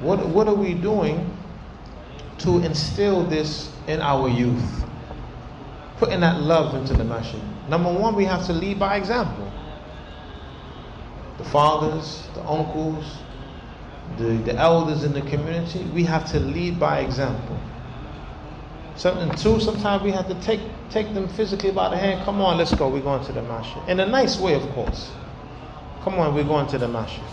[0.00, 1.34] What, what are we doing
[2.38, 4.84] to instill this in our youth?
[5.96, 7.40] Putting that love into the masjid.
[7.68, 9.50] Number one, we have to lead by example.
[11.38, 13.04] The fathers, the uncles,
[14.18, 17.58] the, the elders in the community, we have to lead by example.
[18.96, 22.24] Something too, sometimes we have to take take them physically by the hand.
[22.24, 22.88] Come on, let's go.
[22.88, 23.82] We're going to the masjid.
[23.88, 25.10] In a nice way, of course.
[26.02, 27.24] Come on, we're going to the masjid.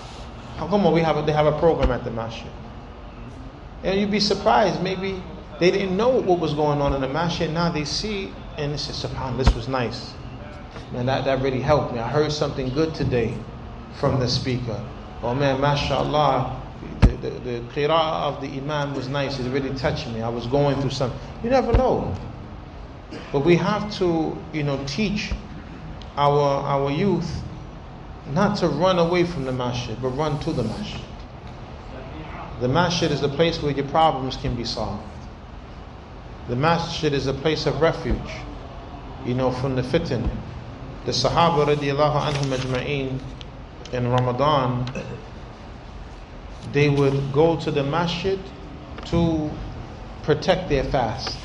[0.57, 2.47] Come on, we have a, they have a program at the masjid.
[3.83, 5.21] And you'd be surprised, maybe
[5.59, 7.51] they didn't know what was going on in the masjid.
[7.51, 10.13] Now they see and they say, Subhan, this was nice.
[10.91, 11.99] Man, that, that really helped me.
[11.99, 13.35] I heard something good today
[13.99, 14.83] from the speaker.
[15.21, 16.60] Oh man, mashallah,
[17.21, 19.39] the, the, qira'ah of the imam was nice.
[19.39, 20.21] It really touched me.
[20.21, 21.19] I was going through something.
[21.43, 22.15] You never know.
[23.31, 25.31] But we have to, you know, teach
[26.17, 27.41] our, our youth
[28.33, 31.01] not to run away from the masjid, but run to the masjid.
[32.61, 35.03] The masjid is the place where your problems can be solved.
[36.47, 38.17] The masjid is a place of refuge,
[39.25, 40.29] you know, from the fitan.
[41.05, 43.19] The Sahaba radiallahu anhum ajma'een
[43.93, 44.85] in Ramadan,
[46.71, 48.39] they would go to the masjid
[49.05, 49.49] to
[50.23, 51.37] protect their fast.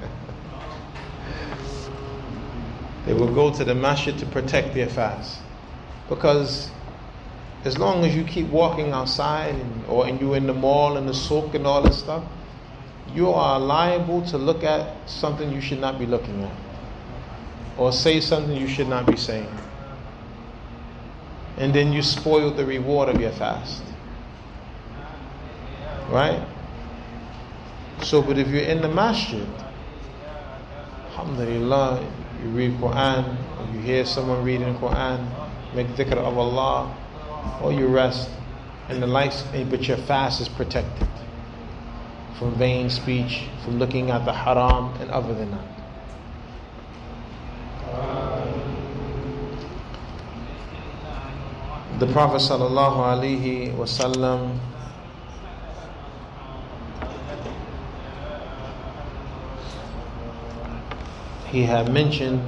[3.06, 5.40] they would go to the masjid to protect their fast.
[6.08, 6.70] Because
[7.64, 11.08] as long as you keep walking outside and, or and you're in the mall and
[11.08, 12.24] the souk and all that stuff,
[13.14, 16.52] you are liable to look at something you should not be looking at
[17.78, 19.48] or say something you should not be saying.
[21.56, 23.82] And then you spoil the reward of your fast.
[26.08, 26.42] Right?
[28.02, 29.46] So, but if you're in the masjid,
[31.10, 32.00] alhamdulillah,
[32.42, 33.36] you read Quran,
[33.74, 35.28] you hear someone reading Quran,
[35.74, 36.94] make dhikr of Allah,
[37.62, 38.30] or you rest,
[38.88, 41.08] and the lights, eh, but your fast is protected
[42.38, 45.78] from vain speech, from looking at the haram, and other than that.
[51.98, 54.56] The Prophet sallallahu alaihi wasallam
[61.51, 62.41] he had mentioned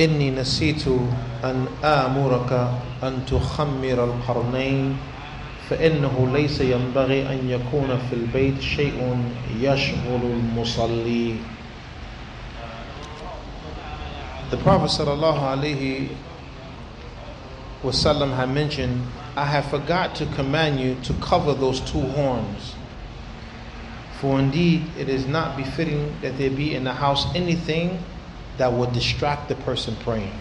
[0.00, 0.88] إني نسيت
[1.44, 2.50] أن آمرك
[3.02, 4.96] أن تخمر القرنين
[5.70, 9.16] فإنه ليس ينبغي أن يكون في البيت شيء
[9.60, 11.34] يشغل المصلي
[14.52, 16.12] The Prophet sallallahu alaihi
[17.82, 19.00] wasallam had mentioned,
[19.37, 22.73] I have forgot to command you to cover those two horns.
[24.19, 28.03] For indeed it is not befitting that there be in the house anything
[28.57, 30.33] that would distract the person praying.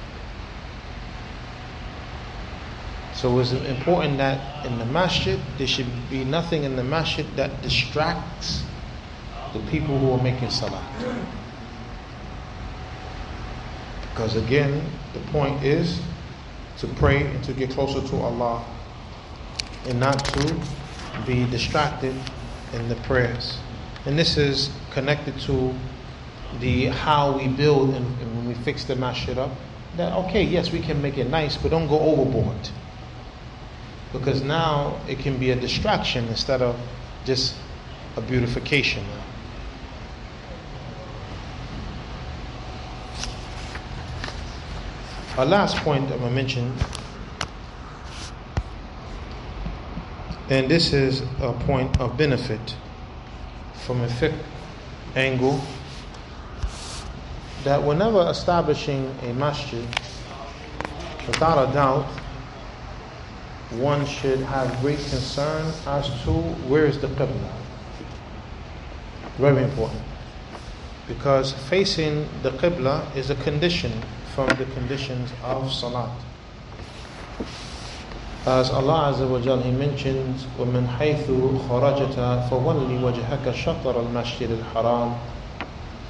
[3.13, 7.61] So it's important that in the masjid, there should be nothing in the masjid that
[7.61, 8.65] distracts
[9.53, 10.83] the people who are making salah.
[14.09, 14.83] Because again,
[15.13, 16.01] the point is
[16.79, 18.65] to pray and to get closer to Allah
[19.89, 20.61] and not to
[21.27, 22.15] be distracted
[22.73, 23.59] in the prayers.
[24.05, 25.75] And this is connected to
[26.61, 29.51] the how we build and, and when we fix the masjid up.
[29.97, 32.71] That okay, yes, we can make it nice, but don't go overboard
[34.13, 36.79] because now it can be a distraction instead of
[37.25, 37.55] just
[38.17, 39.05] a beautification.
[45.37, 46.73] Our last point I'm going to mention,
[50.49, 52.77] and this is a point of benefit
[53.85, 54.37] from a fiqh
[55.17, 55.61] angle,
[57.65, 59.85] that whenever establishing a masjid,
[61.27, 62.07] without a doubt,
[63.81, 66.33] one should have great concern as to
[66.69, 67.53] where is the Qibla.
[69.39, 70.01] Very important.
[71.09, 73.93] Because facing the Qibla is a condition
[74.35, 76.11] from the conditions of Salat.
[78.46, 81.28] As Allah Azza wa Jal, He mentions, وَمِنْ حَيْثُ
[81.70, 85.14] خَرَجَتَ فَوَلِّ وَجْهَكَ شَطْرَ الْمَسْجِدِ الْحَرَامِ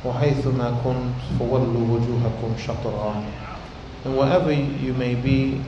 [0.05, 3.23] وَحَيْثُ مَا كُنْتَ فَوَلُّوا وُجُوهَكُمْ شَطْرًا
[4.05, 5.61] And wherever you may be,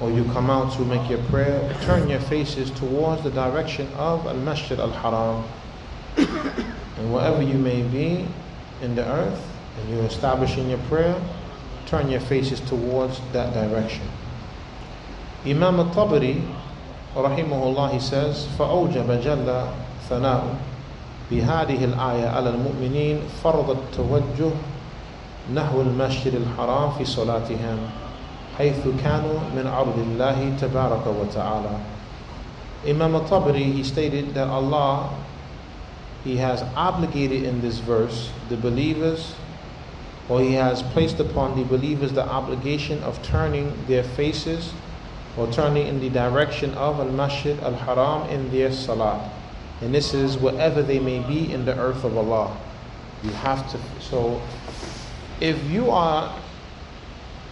[0.00, 4.24] or you come out to make your prayer, turn your faces towards the direction of
[4.24, 5.42] Al Masjid Al Haram.
[6.16, 8.24] and wherever you may be
[8.82, 9.42] in the earth,
[9.80, 11.20] and you're establishing your prayer,
[11.86, 14.06] turn your faces towards that direction.
[15.46, 16.42] Imam al Tabari,
[17.14, 19.66] rahimahullah, he says, فَأَوْجَبَ جَلَّ
[20.08, 20.44] ثَنَاءُ
[21.30, 24.50] بهذه الآية على المؤمنين فرض التوجه
[25.54, 27.78] نحو المسجد الحرام في صلاتهم
[28.58, 31.76] حيث كانوا من عرض الله تبارك وتعالى
[32.86, 35.08] Imam al-Tabari, he stated that Allah
[36.24, 39.34] He has obligated in this verse the believers,
[40.28, 44.72] or He has placed upon the believers the obligation of turning their faces
[45.37, 49.31] or turning in the direction of Al Masjid Al Haram in their salah.
[49.81, 52.57] And this is wherever they may be in the earth of Allah.
[53.23, 54.41] You have to, so
[55.39, 56.37] if you are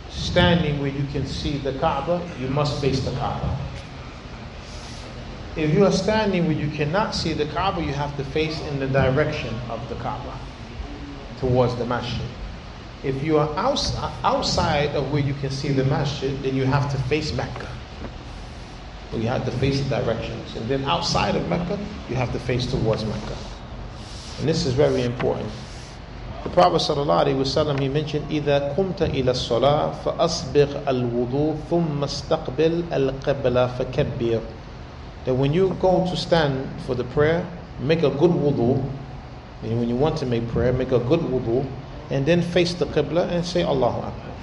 [0.09, 3.57] standing where you can see the Kaaba, you must face the Kaaba.
[5.55, 8.79] If you are standing where you cannot see the Kaaba, you have to face in
[8.79, 10.37] the direction of the Kaaba,
[11.39, 12.27] towards the masjid.
[13.02, 16.98] If you are outside of where you can see the masjid, then you have to
[17.08, 17.66] face Mecca.
[19.10, 20.56] Well, you have to face the directions.
[20.56, 23.36] And then outside of Mecca, you have to face towards Mecca.
[24.38, 25.50] And this is very important.
[26.44, 34.42] The Prophet ﷺ, he mentioned, إِذَا كُمْتَ إِلَى الصَّلَاةِ فَأَصْبِغْ الْوُضُوء ثُمَّ اسْتَقْبِلْ الْقِبْلَ فَكَبِّرْ
[35.24, 37.46] That when you go to stand for the prayer,
[37.80, 38.82] make a good wudu.
[39.62, 41.64] And when you want to make prayer, make a good wudu.
[42.09, 44.33] and then face the Qibla and say Allahu Akbar.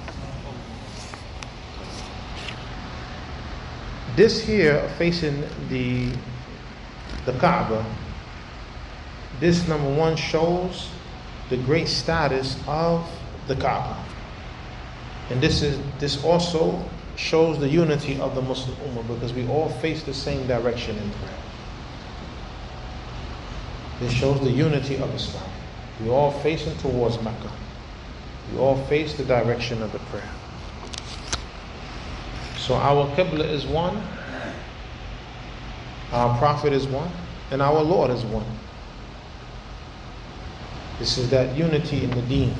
[4.15, 6.11] This here facing the
[7.25, 7.83] the Kaaba,
[9.39, 10.89] this number one shows
[11.49, 13.07] the great status of
[13.47, 13.97] the Kaaba.
[15.29, 16.81] And this is this also
[17.17, 21.09] shows the unity of the Muslim Ummah because we all face the same direction in
[21.11, 21.39] prayer.
[23.99, 25.49] This shows the unity of Islam.
[26.01, 27.51] We all facing towards Mecca.
[28.51, 30.29] We all face the direction of the prayer.
[32.57, 34.01] So our Qibla is one,
[36.11, 37.09] our Prophet is one,
[37.51, 38.45] and our Lord is one.
[40.99, 42.55] This is that unity in the deen.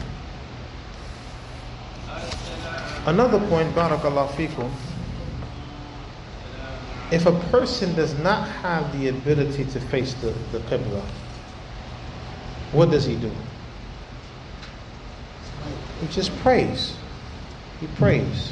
[3.05, 4.69] Another point, barakallah fikum,
[7.11, 11.03] if a person does not have the ability to face the, the Qibla,
[12.71, 13.31] what does he do?
[16.01, 16.95] He just prays.
[17.79, 18.51] He prays.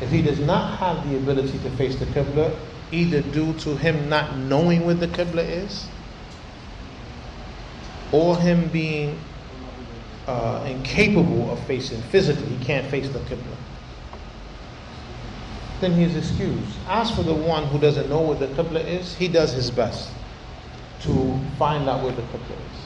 [0.00, 2.56] If he does not have the ability to face the Qibla,
[2.92, 5.86] either due to him not knowing where the Qibla is,
[8.12, 9.18] or him being
[10.26, 13.56] uh, incapable of facing physically, he can't face the Qibla,
[15.80, 16.78] then he is excused.
[16.88, 20.12] As for the one who doesn't know where the Qibla is, he does his best
[21.01, 22.79] to find out where the Qibla is.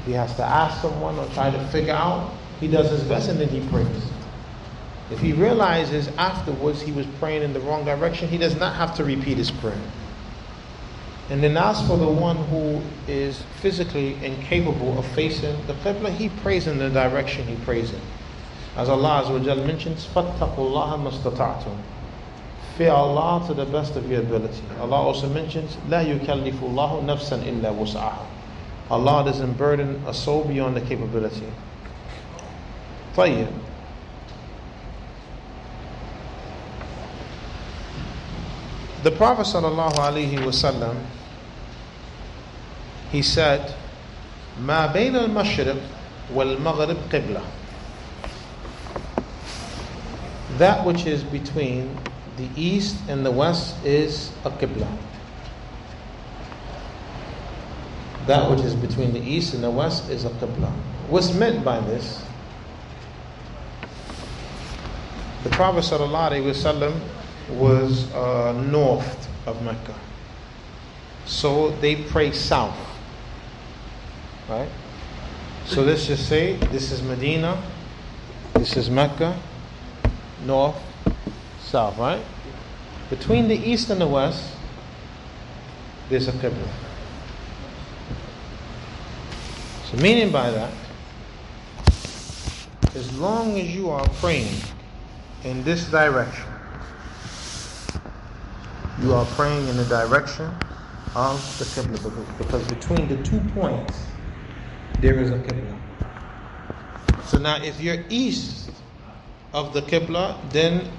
[0.00, 3.28] If he has to ask someone or try to figure out, he does his best
[3.28, 4.10] and then he prays.
[5.10, 8.94] If he realizes afterwards he was praying in the wrong direction, he does not have
[8.96, 9.80] to repeat his prayer.
[11.28, 16.28] And then as for the one who is physically incapable of facing the Qibla, he
[16.28, 18.00] prays in the direction he prays in.
[18.76, 21.76] As Allah Azza mentions, فَاتَّقُوا اللَّهَ مَسْتَطَعْتُمْ
[22.80, 24.62] Fear Allah to the best of your ability.
[24.80, 28.26] Allah also mentions, لَا يُكَلِّفُ اللَّهُ نَفْسًا إِلَّا وُسْعَهَا
[28.90, 31.46] Allah doesn't burden a soul beyond the capability.
[33.16, 33.48] طيب
[39.02, 40.96] The Prophet sallallahu alaihi wasallam
[43.12, 43.74] he said,
[44.60, 45.76] ما بين المشرق
[46.34, 47.40] والمغرب قبلة.
[50.58, 51.96] That which is between
[52.41, 54.87] the east and the west is a qibla.
[58.25, 60.71] That which is between the east and the west is a qibla.
[61.09, 62.23] What's meant by this?
[65.43, 66.99] The Prophet ﷺ
[67.51, 69.95] was uh, north of Mecca.
[71.25, 72.77] So they pray south.
[74.47, 74.69] Right?
[75.65, 77.61] So let's just say this is Medina,
[78.53, 79.39] this is Mecca,
[80.45, 80.75] north,
[81.71, 82.21] south, right?
[83.09, 84.55] Between the east and the west,
[86.09, 86.67] there's a Qibla.
[89.89, 90.73] So, meaning by that,
[92.93, 94.53] as long as you are praying
[95.45, 96.51] in this direction,
[99.01, 100.51] you are praying in the direction
[101.15, 104.05] of the Qibla because between the two points
[104.99, 105.79] there is a Qibla.
[107.25, 108.69] So now if you're east
[109.53, 110.89] of the Qibla, then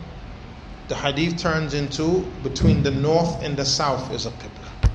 [0.89, 4.91] the hadith turns into between the north and the south is a Qibla.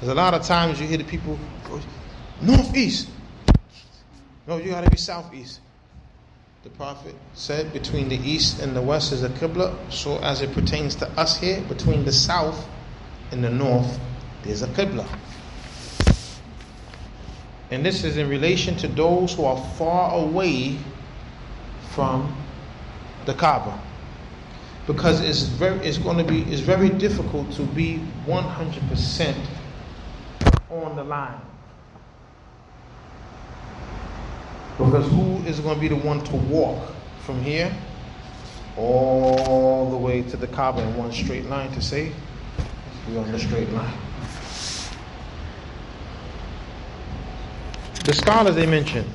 [0.00, 1.38] There's a lot of times you hear the people,
[2.40, 3.08] northeast.
[4.46, 5.60] No, you gotta be southeast.
[6.64, 9.76] The Prophet said between the east and the west is a Qibla.
[9.92, 12.68] So as it pertains to us here, between the south
[13.30, 13.98] and the north,
[14.42, 15.06] there's a Qibla.
[17.70, 20.76] And this is in relation to those who are far away
[21.90, 22.36] from
[23.24, 23.80] the Kaaba.
[24.86, 29.34] Because it's very it's going to be it's very difficult to be 100%
[30.70, 31.40] on the line.
[34.78, 37.72] Because who is going to be the one to walk from here
[38.76, 42.10] all the way to the Kaaba in one straight line to say,
[43.08, 43.94] we're on the straight line?
[48.04, 49.08] The scholars they mentioned,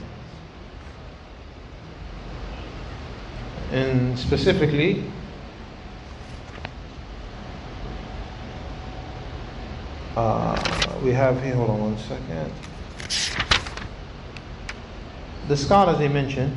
[3.72, 5.04] and specifically,
[10.17, 12.53] uh, we have here, hold on one second.
[15.49, 16.57] The scholars they mentioned,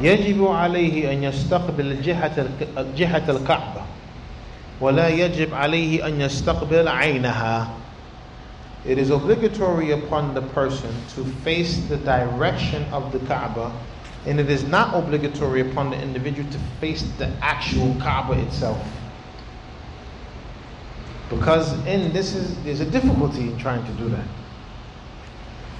[0.00, 2.46] يجب عليه أن يستقبل جهة
[2.96, 3.82] جهة الكعبة
[4.80, 7.68] ولا يجب عليه أن يستقبل عينها
[8.86, 13.70] it is obligatory upon the person to face the direction of the Kaaba,
[14.24, 18.80] and it is not obligatory upon the individual to face the actual Kaaba itself.
[21.28, 24.26] Because in this is there's a difficulty in trying to do that.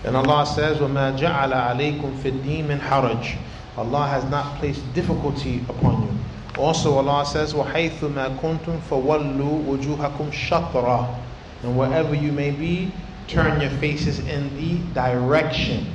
[0.05, 3.37] And Allah says, وَمَا جَعَلَ عَلَيْكُمْ فِي الدِّينِ مِنْ حَرَجٍ
[3.77, 6.15] Allah has not placed difficulty upon you.
[6.63, 11.21] Also Allah says, وَحَيْثُ مَا كُنْتُمْ فَوَلُّوا وُجُوهَكُمْ شَطْرًا
[11.63, 12.91] and wherever you may be,
[13.29, 15.87] turn your faces in the direction.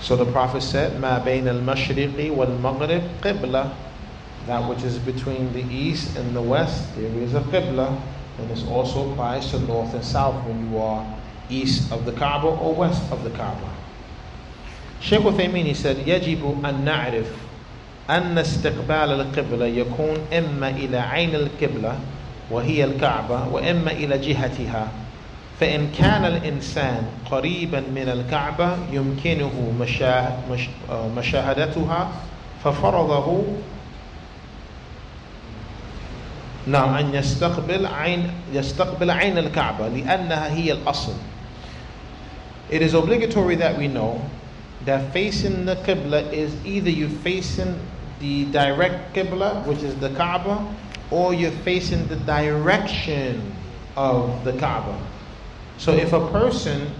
[0.00, 3.70] So the Prophet said, "Ma bain al-mashriqi wal-maghrib qibla."
[4.47, 7.99] That which is between the east and the west, there is a qibla,
[8.37, 11.05] and this also applies to north and south when you are
[11.49, 13.69] east of the Kaaba or west of the Kaaba.
[14.99, 17.31] Sheikh Uthaymeen he said, "يجب أن نعرف
[18.09, 21.99] أن استقبال القبلة يكون إما إلى عين القبلة
[22.51, 24.87] وهي الكعبة وإما إلى جهتها
[25.59, 29.73] فإن كان الإنسان قريبا من الكعبة يمكنه
[31.15, 32.11] مشاهدتها
[32.63, 33.43] ففرضه
[36.66, 41.14] نعم أن يستقبل عين يستقبل عين الكعبة لأنها هي الأصل.
[42.70, 44.20] It is obligatory that we know
[44.84, 47.78] that facing the Qibla is either you facing
[48.20, 50.64] the direct Qibla, which is the Kaaba,
[51.10, 53.54] or you're facing the direction
[53.96, 54.96] of the Kaaba.
[55.78, 56.92] So if a person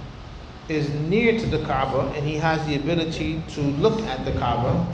[0.69, 4.87] is near to the Kaaba and he has the ability to look at the Kaaba,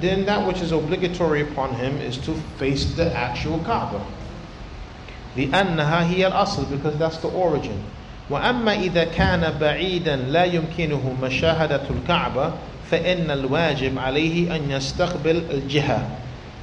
[0.00, 4.00] then that which is obligatory upon him is to face the actual Kaaba.
[5.36, 7.82] لأنها هي الأصل because that's the origin.
[8.30, 12.52] وأما إذا كان بعيدا لا يمكنه مشاهدة الكعبة
[12.90, 16.06] فإن الواجب عليه أن يستقبل الجهة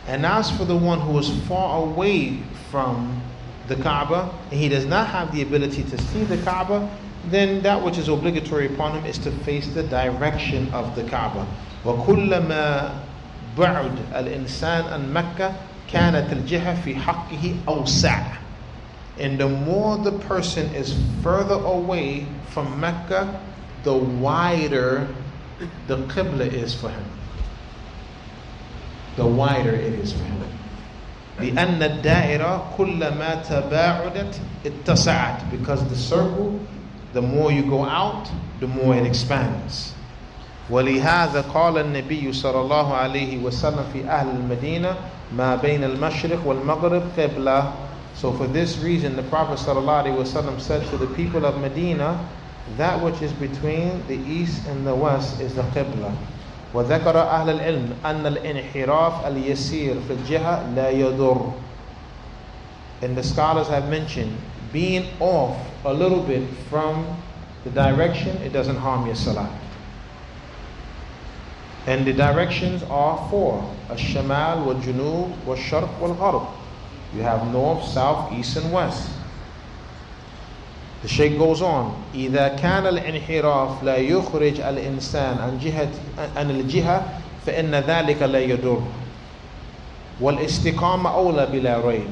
[0.08, 2.40] and as for the one who is far away
[2.72, 3.22] from
[3.68, 6.90] the Kaaba and he does not have the ability to see the Kaaba,
[7.26, 11.46] then that which is obligatory upon him is to face the direction of the Kaaba.
[11.84, 13.00] وكلما
[13.58, 15.52] بعد الإنسان عن مكة
[15.92, 18.22] كانت الجهة في حقه أوسع.
[19.20, 23.42] And the more the person is further away from Mecca,
[23.84, 25.08] the wider
[25.88, 27.04] the Qibla is for him
[29.18, 30.38] the wider it is for him.
[31.40, 36.60] لأن الدائرة كلما تباعدت اتسعت because the circle
[37.14, 38.28] the more you go out
[38.60, 39.94] the more it expands
[40.72, 44.96] ولهذا قال النبي صلى الله عليه وسلم في أهل المدينة
[45.38, 47.72] ما بين المشرق والمغرب قبلة
[48.16, 51.62] So for this reason the Prophet صلى الله عليه وسلم said to the people of
[51.62, 52.20] Medina
[52.78, 56.12] that which is between the east and the west is the Qibla
[56.74, 61.54] وذكر أهل العلم أن الانحراف اليسير في الجهة لا يضر
[63.04, 64.36] and the scholars have mentioned
[64.74, 67.06] being off a little bit from
[67.64, 69.48] the direction it doesn't harm your salah
[71.87, 76.47] And the directions are four الشمال والجنوب والشرق والغرب.
[77.17, 79.09] You have north south east and west.
[81.03, 85.89] The Shaykh goes on إذا كان الانحراف لا يخرج الإنسان عن جهة
[86.37, 87.03] عن الجهة
[87.47, 88.83] فإن ذلك لا يضر.
[90.21, 92.07] والاستقامة أولى بلا ريب.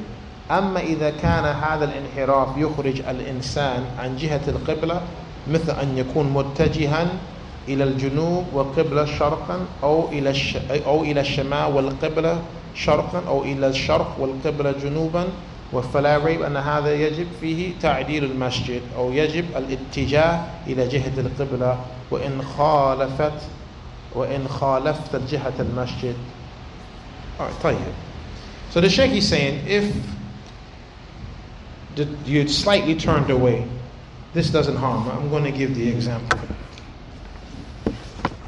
[0.51, 5.01] أما إذا كان هذا الانحراف يخرج الإنسان عن جهة القبلة
[5.47, 7.07] مثل أن يكون متجها
[7.67, 10.57] إلى الجنوب والقبلة شرقا أو إلى الش...
[10.85, 12.41] أو إلى الشمال والقبلة
[12.75, 15.27] شرقا أو إلى الشرق والقبلة جنوبا.
[15.93, 21.79] فلا ريب أن هذا يجب فيه تعديل المسجد أو يجب الاتجاه إلى جهة القبلة.
[22.11, 23.41] وإن خالفت
[24.15, 26.15] وإن خالفت جهة المسجد.
[27.63, 27.93] طيب.
[28.73, 29.93] So the Sheikh is saying if
[32.25, 33.65] you're slightly turned away
[34.33, 35.09] this doesn't harm.
[35.09, 36.39] I'm going to give the example.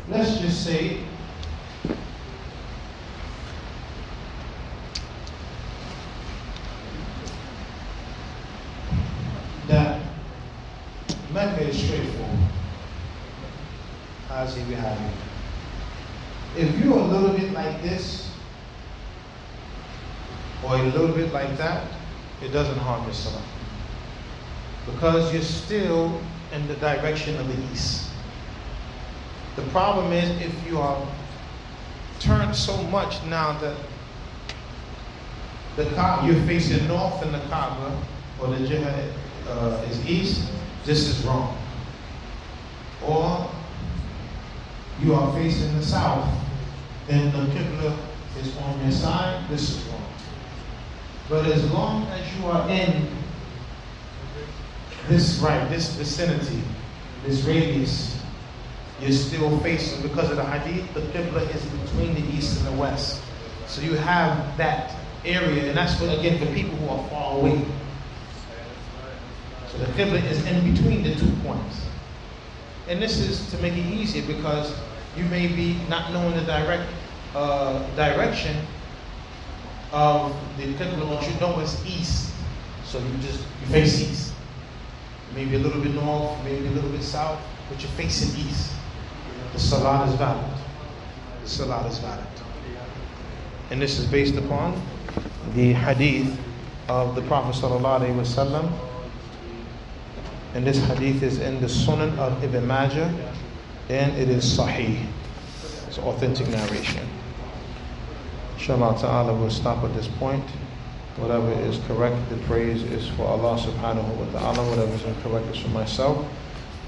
[0.09, 0.99] let's just say
[9.67, 10.01] that
[11.31, 12.39] Mecca is straightforward
[14.31, 16.59] as he have it.
[16.61, 18.29] If you're a little bit like this
[20.65, 21.87] or a little bit like that,
[22.41, 23.43] it doesn't harm yourself
[24.85, 28.12] because you're still in the direction of the east.
[29.55, 31.07] The problem is if you are
[32.19, 33.77] turned so much now that
[35.75, 37.99] the Kaaba, you're facing north in the Kaaba,
[38.39, 39.11] or the jihad
[39.47, 40.51] uh, is east,
[40.85, 41.57] this is wrong.
[43.05, 43.49] Or
[45.01, 46.27] you are facing the south,
[47.09, 47.97] and the Qibla
[48.39, 50.03] is on your side, this is wrong.
[51.29, 53.07] But as long as you are in
[55.07, 56.61] this right, this vicinity,
[57.25, 58.12] this radius,
[59.01, 62.79] you're still facing, because of the hadith, the Qibla is between the east and the
[62.79, 63.21] west.
[63.67, 67.65] So you have that area, and that's for, again for people who are far away.
[69.71, 71.81] So the Qibla is in between the two points.
[72.87, 74.75] And this is to make it easier because
[75.17, 76.83] you may be not knowing the direct
[77.33, 78.55] uh, direction
[79.91, 82.33] of the Qibla, but you know it's east.
[82.85, 84.33] So you just you face east.
[85.33, 87.39] Maybe a little bit north, maybe a little bit south,
[87.69, 88.71] but you're facing east.
[89.53, 90.51] The salat is valid.
[91.43, 92.27] The salat is valid.
[93.69, 94.81] And this is based upon
[95.55, 96.39] the hadith
[96.89, 98.71] of the Prophet ﷺ.
[100.55, 103.13] And this hadith is in the Sunan of Ibn Majah
[103.89, 105.05] and it is Sahih.
[105.87, 107.07] It's authentic narration.
[108.55, 110.43] Inshallah ta'ala will stop at this point.
[111.17, 114.69] Whatever is correct, the praise is for Allah subhanahu wa ta'ala.
[114.69, 116.25] Whatever is incorrect is for myself.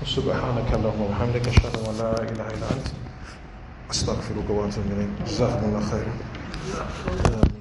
[0.03, 2.87] سبحانك اللهم وبحمدك أشهد أن لا إله إلا أنت
[3.91, 5.09] أستغفرك وأتوب إليك.
[5.27, 7.54] جزاكم الله خيرا.